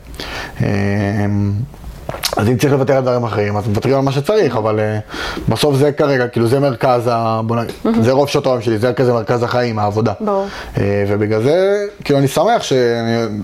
אז 2.37 2.49
אם 2.49 2.57
צריך 2.57 2.73
לוותר 2.73 2.97
על 2.97 3.03
דברים 3.03 3.23
אחרים, 3.23 3.57
אז 3.57 3.67
מוותרים 3.67 3.95
על 3.95 4.01
מה 4.01 4.11
שצריך, 4.11 4.57
אבל 4.57 4.79
uh, 4.79 5.51
בסוף 5.51 5.75
זה 5.75 5.91
כרגע, 5.91 6.27
כאילו 6.27 6.47
זה 6.47 6.59
מרכז, 6.59 7.09
ה... 7.11 7.41
בוא 7.45 7.55
נגיד, 7.55 7.71
mm-hmm. 7.85 8.01
זה 8.01 8.11
רוב 8.11 8.29
שעות 8.29 8.45
היום 8.45 8.61
שלי, 8.61 8.77
זה 8.77 8.93
כזה 8.93 9.13
מרכז 9.13 9.43
החיים, 9.43 9.79
העבודה. 9.79 10.13
ברור. 10.19 10.47
Uh, 10.75 10.79
ובגלל 11.07 11.43
זה, 11.43 11.85
כאילו 12.03 12.19
אני 12.19 12.27
שמח 12.27 12.63
שאני, 12.63 13.37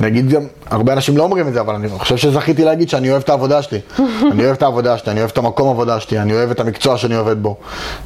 אני 0.00 0.08
אגיד 0.08 0.30
גם, 0.30 0.42
הרבה 0.70 0.92
אנשים 0.92 1.16
לא 1.16 1.22
אומרים 1.22 1.48
את 1.48 1.52
זה, 1.52 1.60
אבל 1.60 1.74
אני 1.74 1.88
חושב 1.88 2.16
שזכיתי 2.16 2.64
להגיד 2.64 2.88
שאני 2.88 3.10
אוהב 3.10 3.22
את 3.22 3.28
העבודה 3.28 3.62
שלי. 3.62 3.80
אני 4.32 4.44
אוהב 4.44 4.56
את 4.56 4.62
העבודה 4.62 4.98
שלי, 4.98 5.12
אני 5.12 5.20
אוהב 5.20 5.30
את 5.30 5.38
המקום 5.38 5.68
העבודה 5.68 6.00
שלי, 6.00 6.18
אני 6.18 6.32
אוהב 6.32 6.50
את 6.50 6.60
המקצוע 6.60 6.96
שאני 6.96 7.14
עובד 7.14 7.42
בו. 7.42 7.56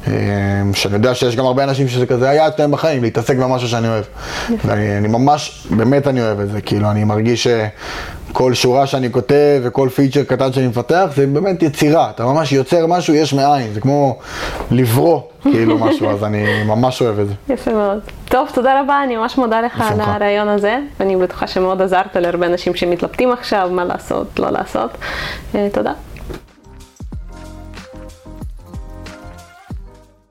Uh, 0.05 0.09
שאני 0.73 0.93
יודע 0.93 1.15
שיש 1.15 1.35
גם 1.35 1.45
הרבה 1.45 1.63
אנשים 1.63 1.87
שזה 1.87 2.05
כזה 2.05 2.29
היעד 2.29 2.53
שלהם 2.57 2.71
בחיים, 2.71 3.03
להתעסק 3.03 3.37
במשהו 3.37 3.67
שאני 3.67 3.87
אוהב. 3.87 4.03
ואני 4.65 5.07
ממש, 5.07 5.67
באמת 5.71 6.07
אני 6.07 6.21
אוהב 6.21 6.39
את 6.39 6.51
זה, 6.51 6.61
כאילו 6.61 6.91
אני 6.91 7.03
מרגיש 7.03 7.47
שכל 8.35 8.53
שורה 8.53 8.87
שאני 8.87 9.11
כותב 9.11 9.61
וכל 9.63 9.89
פיצ'ר 9.89 10.23
קטן 10.23 10.53
שאני 10.53 10.67
מפתח, 10.67 11.05
זה 11.15 11.27
באמת 11.27 11.63
יצירה, 11.63 12.09
אתה 12.09 12.25
ממש 12.25 12.51
יוצר 12.51 12.87
משהו 12.87 13.13
יש 13.13 13.33
מאין, 13.33 13.73
זה 13.73 13.81
כמו 13.81 14.17
לברוא 14.71 15.21
כאילו 15.41 15.77
משהו, 15.85 16.09
אז 16.09 16.23
אני 16.23 16.63
ממש 16.63 17.01
אוהב 17.01 17.19
את 17.19 17.27
זה. 17.27 17.33
יפה 17.49 17.71
מאוד. 17.71 17.99
טוב, 18.29 18.49
תודה 18.53 18.81
רבה, 18.81 19.03
אני 19.03 19.15
ממש 19.15 19.37
מודה 19.37 19.61
לך 19.61 19.83
על 19.91 20.01
הרעיון 20.01 20.47
הזה, 20.47 20.77
ואני 20.99 21.15
בטוחה 21.15 21.47
שמאוד 21.47 21.81
עזרת 21.81 22.15
להרבה 22.15 22.47
אנשים 22.47 22.75
שמתלבטים 22.75 23.31
עכשיו 23.31 23.69
מה 23.71 23.85
לעשות, 23.85 24.39
לא 24.39 24.49
לעשות. 24.49 24.91
אה, 25.55 25.67
תודה. 25.73 25.93